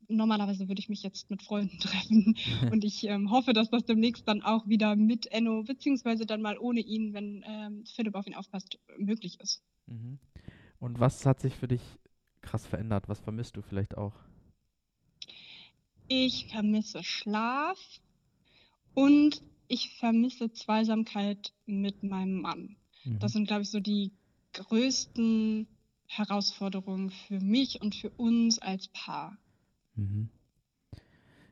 normalerweise 0.08 0.68
würde 0.68 0.80
ich 0.80 0.88
mich 0.88 1.02
jetzt 1.02 1.30
mit 1.30 1.42
Freunden 1.42 1.78
treffen 1.80 2.36
und 2.70 2.84
ich 2.84 3.04
ähm, 3.04 3.30
hoffe, 3.30 3.52
dass 3.52 3.70
das 3.70 3.84
demnächst 3.84 4.28
dann 4.28 4.42
auch 4.42 4.68
wieder 4.68 4.96
mit 4.96 5.26
Enno, 5.26 5.62
beziehungsweise 5.62 6.26
dann 6.26 6.42
mal 6.42 6.58
ohne 6.58 6.80
ihn, 6.80 7.14
wenn 7.14 7.44
ähm, 7.46 7.84
Philipp 7.86 8.14
auf 8.14 8.26
ihn 8.26 8.34
aufpasst, 8.34 8.78
möglich 8.98 9.40
ist. 9.40 9.62
Mhm. 9.86 10.18
Und 10.82 10.98
was 10.98 11.24
hat 11.26 11.38
sich 11.38 11.54
für 11.54 11.68
dich 11.68 11.80
krass 12.40 12.66
verändert? 12.66 13.08
Was 13.08 13.20
vermisst 13.20 13.56
du 13.56 13.62
vielleicht 13.62 13.96
auch? 13.96 14.14
Ich 16.08 16.48
vermisse 16.48 17.04
Schlaf 17.04 17.78
und 18.92 19.44
ich 19.68 19.96
vermisse 20.00 20.50
Zweisamkeit 20.52 21.52
mit 21.66 22.02
meinem 22.02 22.40
Mann. 22.40 22.74
Mhm. 23.04 23.20
Das 23.20 23.30
sind, 23.30 23.46
glaube 23.46 23.62
ich, 23.62 23.70
so 23.70 23.78
die 23.78 24.10
größten 24.54 25.68
Herausforderungen 26.08 27.10
für 27.10 27.38
mich 27.38 27.80
und 27.80 27.94
für 27.94 28.10
uns 28.10 28.58
als 28.58 28.88
Paar. 28.88 29.38
Mhm. 29.94 30.30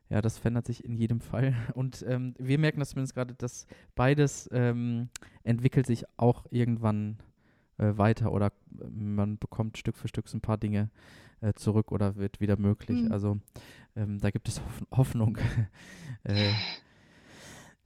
Ja, 0.08 0.22
das 0.22 0.38
verändert 0.38 0.66
sich 0.66 0.84
in 0.84 0.96
jedem 0.96 1.20
Fall. 1.20 1.54
Und 1.76 2.04
ähm, 2.08 2.34
wir 2.36 2.58
merken 2.58 2.80
das 2.80 2.90
zumindest 2.90 3.14
gerade, 3.14 3.34
dass 3.34 3.68
beides 3.94 4.48
ähm, 4.50 5.08
entwickelt 5.44 5.86
sich 5.86 6.02
auch 6.16 6.46
irgendwann 6.50 7.22
äh, 7.80 7.96
weiter 7.96 8.32
oder 8.32 8.52
man 8.90 9.38
bekommt 9.38 9.78
Stück 9.78 9.96
für 9.96 10.08
Stück 10.08 10.28
so 10.28 10.36
ein 10.36 10.42
paar 10.42 10.58
Dinge 10.58 10.90
äh, 11.40 11.54
zurück 11.54 11.92
oder 11.92 12.16
wird 12.16 12.40
wieder 12.40 12.58
möglich. 12.58 13.02
Mhm. 13.02 13.12
Also 13.12 13.38
ähm, 13.96 14.18
da 14.18 14.30
gibt 14.30 14.48
es 14.48 14.60
Hoff 14.60 14.82
Hoffnung. 14.90 15.38
äh, 16.24 16.52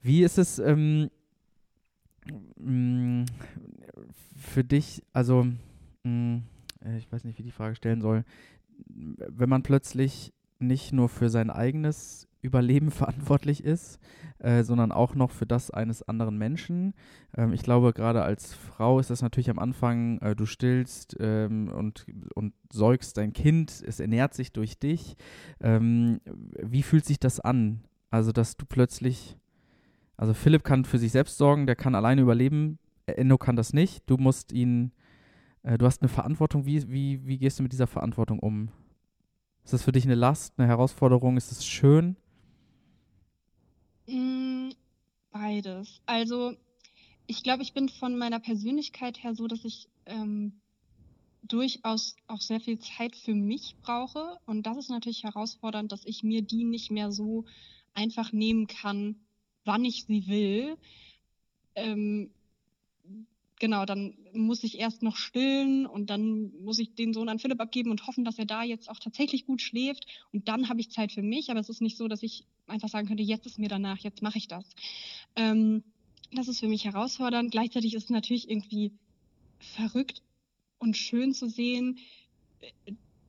wie 0.01 0.23
ist 0.23 0.37
es 0.37 0.59
ähm, 0.59 1.09
mh, 2.57 3.23
mm, 3.23 3.25
für 4.35 4.63
dich, 4.63 5.01
also 5.13 5.45
mh, 6.03 6.09
mm, 6.11 6.43
äh, 6.83 6.97
ich 6.97 7.11
weiß 7.11 7.23
nicht, 7.23 7.39
wie 7.39 7.43
die 7.43 7.51
Frage 7.51 7.75
stellen 7.75 8.01
soll, 8.01 8.25
wenn 8.87 9.49
man 9.49 9.63
plötzlich 9.63 10.33
nicht 10.59 10.91
nur 10.91 11.07
für 11.07 11.29
sein 11.29 11.49
eigenes 11.49 12.27
Überleben 12.45 12.91
verantwortlich 12.91 13.63
ist, 13.63 13.99
äh, 14.39 14.63
sondern 14.63 14.91
auch 14.91 15.15
noch 15.15 15.31
für 15.31 15.45
das 15.45 15.71
eines 15.71 16.03
anderen 16.03 16.37
Menschen. 16.37 16.93
Ähm, 17.35 17.53
ich 17.53 17.63
glaube, 17.63 17.93
gerade 17.93 18.23
als 18.23 18.53
Frau 18.53 18.99
ist 18.99 19.09
das 19.09 19.21
natürlich 19.21 19.49
am 19.49 19.59
Anfang, 19.59 20.19
äh, 20.19 20.35
du 20.35 20.45
stillst 20.45 21.17
ähm, 21.19 21.69
und, 21.69 22.05
und 22.35 22.53
säugst 22.71 23.17
dein 23.17 23.33
Kind, 23.33 23.83
es 23.85 23.99
ernährt 23.99 24.33
sich 24.33 24.53
durch 24.53 24.79
dich. 24.79 25.15
Ähm, 25.59 26.21
wie 26.61 26.83
fühlt 26.83 27.05
sich 27.05 27.19
das 27.19 27.39
an? 27.39 27.81
Also, 28.11 28.31
dass 28.31 28.55
du 28.55 28.65
plötzlich, 28.65 29.37
also 30.15 30.33
Philipp 30.33 30.63
kann 30.63 30.85
für 30.85 30.99
sich 30.99 31.11
selbst 31.11 31.37
sorgen, 31.37 31.65
der 31.65 31.75
kann 31.75 31.95
alleine 31.95 32.21
überleben, 32.21 32.79
Endo 33.07 33.37
kann 33.37 33.55
das 33.55 33.73
nicht. 33.73 34.03
Du 34.09 34.17
musst 34.17 34.51
ihn, 34.51 34.91
äh, 35.63 35.77
du 35.77 35.85
hast 35.85 36.01
eine 36.01 36.09
Verantwortung. 36.09 36.65
Wie, 36.65 36.89
wie, 36.89 37.25
wie 37.25 37.37
gehst 37.37 37.59
du 37.59 37.63
mit 37.63 37.71
dieser 37.71 37.87
Verantwortung 37.87 38.39
um? 38.39 38.69
Ist 39.63 39.73
das 39.73 39.83
für 39.83 39.91
dich 39.91 40.05
eine 40.05 40.15
Last, 40.15 40.53
eine 40.57 40.67
Herausforderung? 40.67 41.37
Ist 41.37 41.51
es 41.51 41.65
schön? 41.65 42.15
Mm, 44.07 44.71
beides. 45.31 46.01
Also, 46.05 46.55
ich 47.27 47.43
glaube, 47.43 47.63
ich 47.63 47.73
bin 47.73 47.89
von 47.89 48.17
meiner 48.17 48.39
Persönlichkeit 48.39 49.23
her 49.23 49.35
so, 49.35 49.47
dass 49.47 49.65
ich 49.65 49.87
ähm, 50.05 50.61
durchaus 51.43 52.15
auch 52.27 52.41
sehr 52.41 52.59
viel 52.59 52.79
Zeit 52.79 53.15
für 53.15 53.33
mich 53.33 53.75
brauche. 53.81 54.37
Und 54.45 54.63
das 54.63 54.77
ist 54.77 54.89
natürlich 54.89 55.23
herausfordernd, 55.23 55.91
dass 55.91 56.05
ich 56.05 56.23
mir 56.23 56.41
die 56.41 56.63
nicht 56.63 56.91
mehr 56.91 57.11
so 57.11 57.45
einfach 57.93 58.31
nehmen 58.31 58.67
kann, 58.67 59.15
wann 59.63 59.85
ich 59.85 60.05
sie 60.05 60.27
will. 60.27 60.77
Ähm, 61.75 62.31
genau, 63.59 63.85
dann 63.85 64.17
muss 64.33 64.63
ich 64.63 64.79
erst 64.79 65.03
noch 65.03 65.15
stillen 65.15 65.85
und 65.85 66.09
dann 66.09 66.51
muss 66.61 66.79
ich 66.79 66.95
den 66.95 67.13
Sohn 67.13 67.29
an 67.29 67.39
Philipp 67.39 67.61
abgeben 67.61 67.91
und 67.91 68.05
hoffen, 68.07 68.25
dass 68.25 68.39
er 68.39 68.45
da 68.45 68.63
jetzt 68.63 68.89
auch 68.89 68.99
tatsächlich 68.99 69.45
gut 69.45 69.61
schläft. 69.61 70.05
Und 70.31 70.47
dann 70.47 70.69
habe 70.69 70.79
ich 70.79 70.91
Zeit 70.91 71.11
für 71.11 71.21
mich. 71.21 71.49
Aber 71.49 71.59
es 71.59 71.69
ist 71.69 71.81
nicht 71.81 71.97
so, 71.97 72.07
dass 72.07 72.23
ich 72.23 72.45
einfach 72.67 72.89
sagen 72.89 73.07
könnte, 73.07 73.23
jetzt 73.23 73.45
ist 73.45 73.59
mir 73.59 73.69
danach, 73.69 73.99
jetzt 73.99 74.21
mache 74.21 74.37
ich 74.37 74.47
das. 74.47 74.65
Ähm, 75.35 75.83
das 76.31 76.47
ist 76.47 76.59
für 76.59 76.67
mich 76.67 76.85
herausfordernd. 76.85 77.51
Gleichzeitig 77.51 77.93
ist 77.93 78.05
es 78.05 78.09
natürlich 78.09 78.49
irgendwie 78.49 78.91
verrückt 79.59 80.21
und 80.79 80.97
schön 80.97 81.33
zu 81.33 81.47
sehen, 81.47 81.99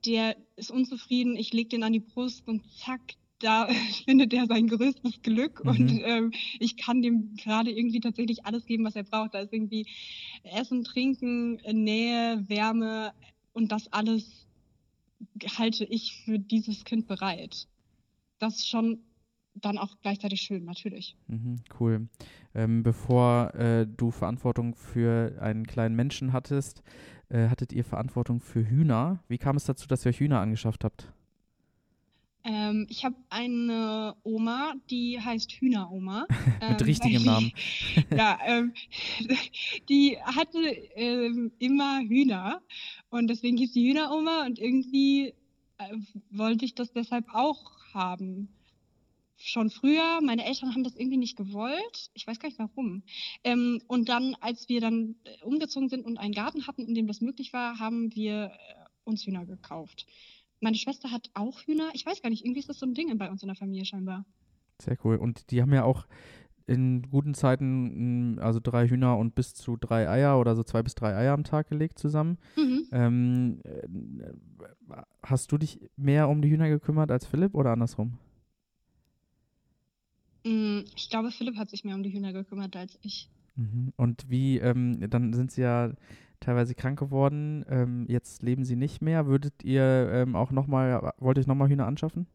der 0.05 0.37
ist 0.55 0.71
unzufrieden, 0.71 1.35
ich 1.35 1.53
lege 1.53 1.69
den 1.69 1.83
an 1.83 1.93
die 1.93 1.99
Brust 1.99 2.47
und 2.47 2.63
zack, 2.79 3.15
da 3.39 3.67
findet 4.05 4.33
er 4.33 4.45
sein 4.45 4.67
größtes 4.67 5.21
Glück 5.21 5.63
mhm. 5.63 5.69
und 5.69 6.01
ähm, 6.03 6.31
ich 6.59 6.77
kann 6.77 7.01
dem 7.01 7.35
gerade 7.35 7.71
irgendwie 7.71 7.99
tatsächlich 7.99 8.45
alles 8.45 8.65
geben, 8.65 8.85
was 8.85 8.95
er 8.95 9.03
braucht. 9.03 9.33
Da 9.33 9.39
ist 9.39 9.53
irgendwie 9.53 9.87
Essen, 10.43 10.83
Trinken, 10.83 11.55
Nähe, 11.71 12.43
Wärme 12.47 13.13
und 13.53 13.71
das 13.71 13.91
alles 13.91 14.47
halte 15.57 15.85
ich 15.85 16.13
für 16.25 16.39
dieses 16.39 16.83
Kind 16.83 17.07
bereit. 17.07 17.67
Das 18.39 18.57
ist 18.57 18.69
schon 18.69 18.99
dann 19.55 19.77
auch 19.77 19.95
gleichzeitig 20.01 20.41
schön, 20.41 20.65
natürlich. 20.65 21.15
Mhm, 21.27 21.57
cool. 21.79 22.07
Ähm, 22.53 22.83
bevor 22.83 23.53
äh, 23.55 23.87
du 23.87 24.11
Verantwortung 24.11 24.75
für 24.75 25.41
einen 25.41 25.65
kleinen 25.65 25.95
Menschen 25.95 26.33
hattest, 26.33 26.83
äh, 27.29 27.49
hattet 27.49 27.73
ihr 27.73 27.83
Verantwortung 27.83 28.39
für 28.39 28.67
Hühner. 28.67 29.23
Wie 29.27 29.37
kam 29.37 29.57
es 29.57 29.65
dazu, 29.65 29.87
dass 29.87 30.05
ihr 30.05 30.09
euch 30.09 30.19
Hühner 30.19 30.39
angeschafft 30.39 30.83
habt? 30.83 31.11
Ähm, 32.47 32.87
ich 32.89 33.03
habe 33.03 33.15
eine 33.29 34.15
Oma, 34.23 34.73
die 34.89 35.19
heißt 35.19 35.51
Hühneroma. 35.51 36.27
Mit 36.61 36.79
ähm, 36.81 36.87
richtigem 36.87 37.23
Namen. 37.23 37.51
ja, 38.15 38.39
ähm, 38.45 38.73
die 39.89 40.17
hatte 40.21 40.59
ähm, 40.95 41.51
immer 41.59 41.99
Hühner 41.99 42.61
und 43.09 43.27
deswegen 43.27 43.57
hieß 43.57 43.73
die 43.73 43.89
Hühneroma 43.89 44.45
und 44.45 44.59
irgendwie 44.59 45.33
äh, 45.77 45.97
wollte 46.31 46.63
ich 46.63 46.73
das 46.73 46.93
deshalb 46.93 47.25
auch 47.33 47.73
haben. 47.93 48.47
Schon 49.35 49.69
früher, 49.69 50.21
meine 50.21 50.45
Eltern 50.45 50.73
haben 50.73 50.83
das 50.85 50.95
irgendwie 50.95 51.17
nicht 51.17 51.35
gewollt. 51.35 52.09
Ich 52.13 52.25
weiß 52.25 52.39
gar 52.39 52.47
nicht 52.47 52.59
warum. 52.59 53.03
Ähm, 53.43 53.81
und 53.87 54.07
dann, 54.07 54.35
als 54.39 54.69
wir 54.69 54.79
dann 54.79 55.15
äh, 55.25 55.43
umgezogen 55.43 55.89
sind 55.89 56.05
und 56.05 56.17
einen 56.17 56.33
Garten 56.33 56.65
hatten, 56.65 56.87
in 56.87 56.95
dem 56.95 57.07
das 57.07 57.19
möglich 57.19 57.51
war, 57.51 57.77
haben 57.77 58.15
wir 58.15 58.45
äh, 58.45 58.85
uns 59.03 59.25
Hühner 59.25 59.45
gekauft. 59.45 60.05
Meine 60.59 60.77
Schwester 60.77 61.11
hat 61.11 61.29
auch 61.33 61.61
Hühner. 61.61 61.89
Ich 61.93 62.05
weiß 62.05 62.21
gar 62.21 62.29
nicht, 62.29 62.43
irgendwie 62.43 62.59
ist 62.59 62.69
das 62.69 62.79
so 62.79 62.85
ein 62.85 62.93
Ding 62.93 63.15
bei 63.17 63.29
uns 63.29 63.43
in 63.43 63.47
der 63.47 63.55
Familie 63.55 63.85
scheinbar. 63.85 64.25
Sehr 64.81 64.97
cool. 65.03 65.17
Und 65.17 65.51
die 65.51 65.61
haben 65.61 65.73
ja 65.73 65.83
auch 65.83 66.07
in 66.67 67.03
guten 67.09 67.33
Zeiten, 67.33 68.33
mm, 68.35 68.39
also 68.39 68.59
drei 68.61 68.87
Hühner 68.87 69.17
und 69.17 69.35
bis 69.35 69.53
zu 69.53 69.77
drei 69.77 70.09
Eier 70.09 70.39
oder 70.39 70.55
so 70.55 70.63
zwei 70.63 70.83
bis 70.83 70.95
drei 70.95 71.15
Eier 71.15 71.33
am 71.33 71.43
Tag 71.43 71.69
gelegt 71.69 71.97
zusammen. 71.97 72.37
Mhm. 72.57 72.87
Ähm, 72.91 73.61
äh, 73.63 75.01
hast 75.23 75.51
du 75.51 75.57
dich 75.57 75.79
mehr 75.95 76.27
um 76.27 76.41
die 76.41 76.49
Hühner 76.49 76.69
gekümmert 76.69 77.09
als 77.09 77.25
Philipp 77.25 77.55
oder 77.55 77.71
andersrum? 77.71 78.17
Mm, 80.45 80.81
ich 80.95 81.09
glaube, 81.09 81.31
Philipp 81.31 81.55
hat 81.55 81.69
sich 81.69 81.85
mehr 81.85 81.95
um 81.95 82.03
die 82.03 82.11
Hühner 82.11 82.33
gekümmert 82.33 82.75
als 82.75 82.99
ich. 83.01 83.29
Mhm. 83.55 83.93
Und 83.95 84.29
wie, 84.29 84.57
ähm, 84.57 85.09
dann 85.09 85.33
sind 85.33 85.51
sie 85.51 85.61
ja 85.61 85.91
teilweise 86.39 86.75
krank 86.75 86.99
geworden. 86.99 87.65
Ähm, 87.69 88.05
jetzt 88.07 88.43
leben 88.43 88.65
sie 88.65 88.75
nicht 88.75 89.01
mehr. 89.01 89.27
Würdet 89.27 89.63
ihr 89.63 90.09
ähm, 90.13 90.35
auch 90.35 90.51
nochmal, 90.51 91.13
wollt 91.17 91.37
ihr 91.37 91.47
nochmal 91.47 91.69
Hühner 91.69 91.87
anschaffen? 91.87 92.27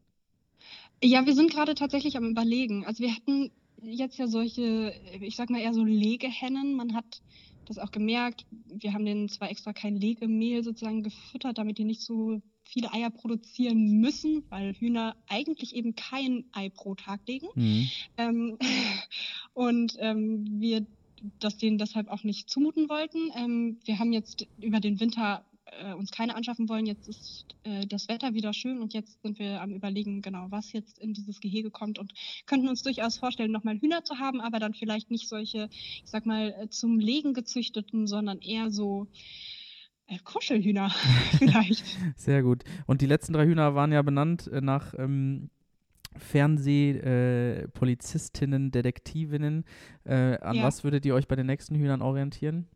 Ja, 1.03 1.25
wir 1.25 1.33
sind 1.33 1.51
gerade 1.51 1.75
tatsächlich 1.75 2.15
am 2.17 2.29
Überlegen. 2.29 2.85
Also 2.85 3.03
wir 3.03 3.13
hatten 3.13 3.51
jetzt 3.81 4.17
ja 4.17 4.27
solche, 4.27 4.93
ich 5.19 5.35
sag 5.35 5.49
mal 5.49 5.59
eher 5.59 5.73
so 5.73 5.83
Legehennen. 5.83 6.75
Man 6.75 6.95
hat 6.95 7.21
das 7.65 7.77
auch 7.77 7.91
gemerkt. 7.91 8.45
Wir 8.67 8.93
haben 8.93 9.05
denen 9.05 9.29
zwar 9.29 9.49
extra 9.49 9.73
kein 9.73 9.95
Legemehl 9.95 10.63
sozusagen 10.63 11.03
gefüttert, 11.03 11.57
damit 11.57 11.77
die 11.77 11.85
nicht 11.85 12.01
so 12.01 12.41
viele 12.63 12.93
Eier 12.93 13.09
produzieren 13.09 13.99
müssen, 13.99 14.43
weil 14.49 14.73
Hühner 14.73 15.15
eigentlich 15.27 15.75
eben 15.75 15.95
kein 15.95 16.45
Ei 16.53 16.69
pro 16.69 16.95
Tag 16.95 17.21
legen. 17.27 17.47
Mhm. 17.55 17.89
Ähm, 18.17 18.57
und 19.53 19.97
ähm, 19.99 20.45
wir 20.59 20.85
das 21.39 21.57
denen 21.57 21.77
deshalb 21.77 22.09
auch 22.09 22.23
nicht 22.23 22.49
zumuten 22.49 22.89
wollten. 22.89 23.31
Ähm, 23.35 23.79
wir 23.85 23.99
haben 23.99 24.13
jetzt 24.13 24.47
über 24.61 24.79
den 24.79 24.99
Winter 24.99 25.45
äh, 25.81 25.93
uns 25.93 26.11
keine 26.11 26.35
anschaffen 26.35 26.69
wollen. 26.69 26.85
Jetzt 26.85 27.07
ist 27.07 27.45
äh, 27.63 27.85
das 27.87 28.07
Wetter 28.07 28.33
wieder 28.33 28.53
schön 28.53 28.81
und 28.81 28.93
jetzt 28.93 29.21
sind 29.21 29.39
wir 29.39 29.61
am 29.61 29.73
Überlegen, 29.73 30.21
genau, 30.21 30.47
was 30.49 30.71
jetzt 30.73 30.99
in 30.99 31.13
dieses 31.13 31.39
Gehege 31.39 31.71
kommt 31.71 31.99
und 31.99 32.13
könnten 32.45 32.67
uns 32.67 32.83
durchaus 32.83 33.17
vorstellen, 33.17 33.51
nochmal 33.51 33.79
Hühner 33.79 34.03
zu 34.03 34.19
haben, 34.19 34.41
aber 34.41 34.59
dann 34.59 34.73
vielleicht 34.73 35.11
nicht 35.11 35.27
solche, 35.27 35.69
ich 35.71 36.09
sag 36.09 36.25
mal, 36.25 36.53
äh, 36.59 36.69
zum 36.69 36.99
Legen 36.99 37.33
gezüchteten, 37.33 38.07
sondern 38.07 38.39
eher 38.39 38.71
so 38.71 39.07
äh, 40.07 40.17
Kuschelhühner 40.23 40.89
vielleicht. 41.37 41.85
Sehr 42.17 42.43
gut. 42.43 42.63
Und 42.85 43.01
die 43.01 43.07
letzten 43.07 43.33
drei 43.33 43.45
Hühner 43.45 43.75
waren 43.75 43.91
ja 43.91 44.01
benannt 44.01 44.47
äh, 44.47 44.61
nach 44.61 44.93
ähm, 44.97 45.49
Fernsehpolizistinnen, 46.17 48.67
äh, 48.67 48.71
Detektivinnen. 48.71 49.65
Äh, 50.05 50.37
an 50.39 50.57
ja. 50.57 50.63
was 50.63 50.83
würdet 50.83 51.05
ihr 51.05 51.15
euch 51.15 51.27
bei 51.27 51.35
den 51.35 51.47
nächsten 51.47 51.75
Hühnern 51.75 52.01
orientieren? 52.01 52.67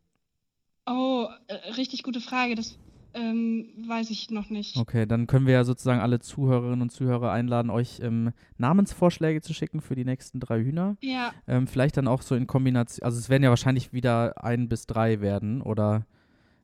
Oh, 0.86 1.28
äh, 1.48 1.56
richtig 1.74 2.04
gute 2.04 2.22
Frage. 2.22 2.56
Das 2.56 2.78
ähm, 3.14 3.70
weiß 3.88 4.10
ich 4.12 4.30
noch 4.30 4.50
nicht. 4.50 4.78
Okay, 4.78 5.06
dann 5.06 5.28
können 5.28 5.48
wir 5.48 5.54
ja 5.54 5.64
sozusagen 5.64 6.02
alle 6.02 6.20
Zuhörerinnen 6.20 6.82
und 6.82 6.92
Zuhörer 6.92 7.32
einladen, 7.32 7.72
euch 7.72 8.00
ähm, 8.02 8.32
Namensvorschläge 8.58 9.42
zu 9.42 9.54
schicken 9.54 9.82
für 9.82 9.96
die 9.96 10.06
nächsten 10.06 10.40
drei 10.40 10.62
Hühner. 10.62 10.98
Ja. 11.02 11.34
Ähm, 11.48 11.68
vielleicht 11.68 11.98
dann 11.98 12.08
auch 12.08 12.22
so 12.22 12.36
in 12.36 12.48
Kombination, 12.48 13.04
also 13.04 13.18
es 13.18 13.30
werden 13.30 13.44
ja 13.44 13.50
wahrscheinlich 13.50 13.92
wieder 13.92 14.44
ein 14.44 14.70
bis 14.70 14.86
drei 14.86 15.20
werden, 15.20 15.62
oder? 15.62 16.06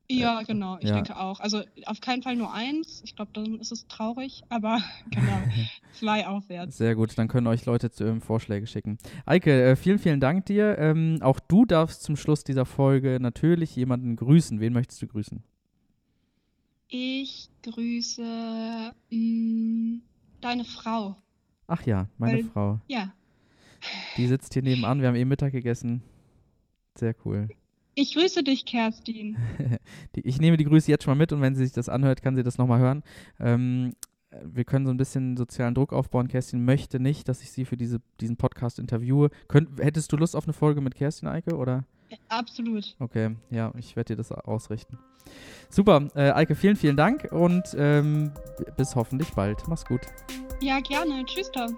Ja, 0.09 0.41
genau, 0.43 0.77
ich 0.79 0.89
ja. 0.89 0.95
denke 0.95 1.17
auch. 1.17 1.39
Also 1.39 1.61
auf 1.85 2.01
keinen 2.01 2.23
Fall 2.23 2.35
nur 2.35 2.53
eins. 2.53 3.01
Ich 3.05 3.15
glaube, 3.15 3.31
dann 3.33 3.59
ist 3.59 3.71
es 3.71 3.87
traurig, 3.87 4.43
aber 4.49 4.79
genau, 5.11 5.41
zwei 5.93 6.27
aufwärts. 6.27 6.77
Sehr 6.77 6.95
gut, 6.95 7.17
dann 7.17 7.27
können 7.27 7.47
euch 7.47 7.65
Leute 7.65 7.89
zu, 7.89 8.03
ähm, 8.05 8.21
Vorschläge 8.21 8.67
schicken. 8.67 8.97
Eike, 9.25 9.63
äh, 9.63 9.75
vielen, 9.75 9.99
vielen 9.99 10.19
Dank 10.19 10.45
dir. 10.45 10.77
Ähm, 10.77 11.19
auch 11.21 11.39
du 11.39 11.65
darfst 11.65 12.03
zum 12.03 12.15
Schluss 12.17 12.43
dieser 12.43 12.65
Folge 12.65 13.19
natürlich 13.21 13.75
jemanden 13.75 14.15
grüßen. 14.15 14.59
Wen 14.59 14.73
möchtest 14.73 15.01
du 15.01 15.07
grüßen? 15.07 15.41
Ich 16.89 17.49
grüße 17.63 18.21
mh, 18.21 18.93
mm, 19.09 20.01
deine 20.41 20.65
Frau. 20.65 21.15
Ach 21.67 21.81
ja, 21.85 22.07
meine 22.17 22.39
Weil, 22.39 22.43
Frau. 22.43 22.79
Ja. 22.87 23.13
Die 24.17 24.27
sitzt 24.27 24.53
hier 24.53 24.61
nebenan. 24.61 25.01
Wir 25.01 25.07
haben 25.07 25.15
eben 25.15 25.29
Mittag 25.29 25.53
gegessen. 25.53 26.03
Sehr 26.95 27.15
cool. 27.25 27.49
Ich 27.95 28.15
grüße 28.15 28.43
dich, 28.43 28.65
Kerstin. 28.65 29.37
ich 30.15 30.39
nehme 30.39 30.57
die 30.57 30.65
Grüße 30.65 30.89
jetzt 30.89 31.03
schon 31.03 31.11
mal 31.11 31.21
mit 31.21 31.31
und 31.31 31.41
wenn 31.41 31.55
sie 31.55 31.63
sich 31.63 31.73
das 31.73 31.89
anhört, 31.89 32.21
kann 32.21 32.35
sie 32.35 32.43
das 32.43 32.57
nochmal 32.57 32.79
hören. 32.79 33.03
Ähm, 33.39 33.93
wir 34.43 34.63
können 34.63 34.85
so 34.85 34.91
ein 34.91 34.97
bisschen 34.97 35.37
sozialen 35.37 35.75
Druck 35.75 35.93
aufbauen. 35.93 36.27
Kerstin 36.27 36.65
möchte 36.65 36.99
nicht, 36.99 37.29
dass 37.29 37.41
ich 37.41 37.51
sie 37.51 37.65
für 37.65 37.77
diese, 37.77 38.01
diesen 38.19 38.37
Podcast 38.37 38.79
interviewe. 38.79 39.29
Könnt, 39.47 39.79
hättest 39.79 40.11
du 40.11 40.17
Lust 40.17 40.35
auf 40.35 40.45
eine 40.45 40.53
Folge 40.53 40.81
mit 40.81 40.95
Kerstin, 40.95 41.27
Eike, 41.27 41.55
oder? 41.55 41.85
Absolut. 42.29 42.95
Okay, 42.99 43.35
ja, 43.49 43.71
ich 43.77 43.95
werde 43.95 44.13
dir 44.13 44.17
das 44.17 44.31
ausrichten. 44.31 44.97
Super, 45.69 46.07
äh, 46.15 46.31
Eike, 46.31 46.55
vielen, 46.55 46.75
vielen 46.75 46.97
Dank 46.97 47.31
und 47.31 47.63
ähm, 47.75 48.31
bis 48.77 48.95
hoffentlich 48.95 49.29
bald. 49.31 49.67
Mach's 49.67 49.85
gut. 49.85 50.01
Ja, 50.61 50.79
gerne. 50.79 51.25
Tschüss 51.25 51.51
dann. 51.51 51.75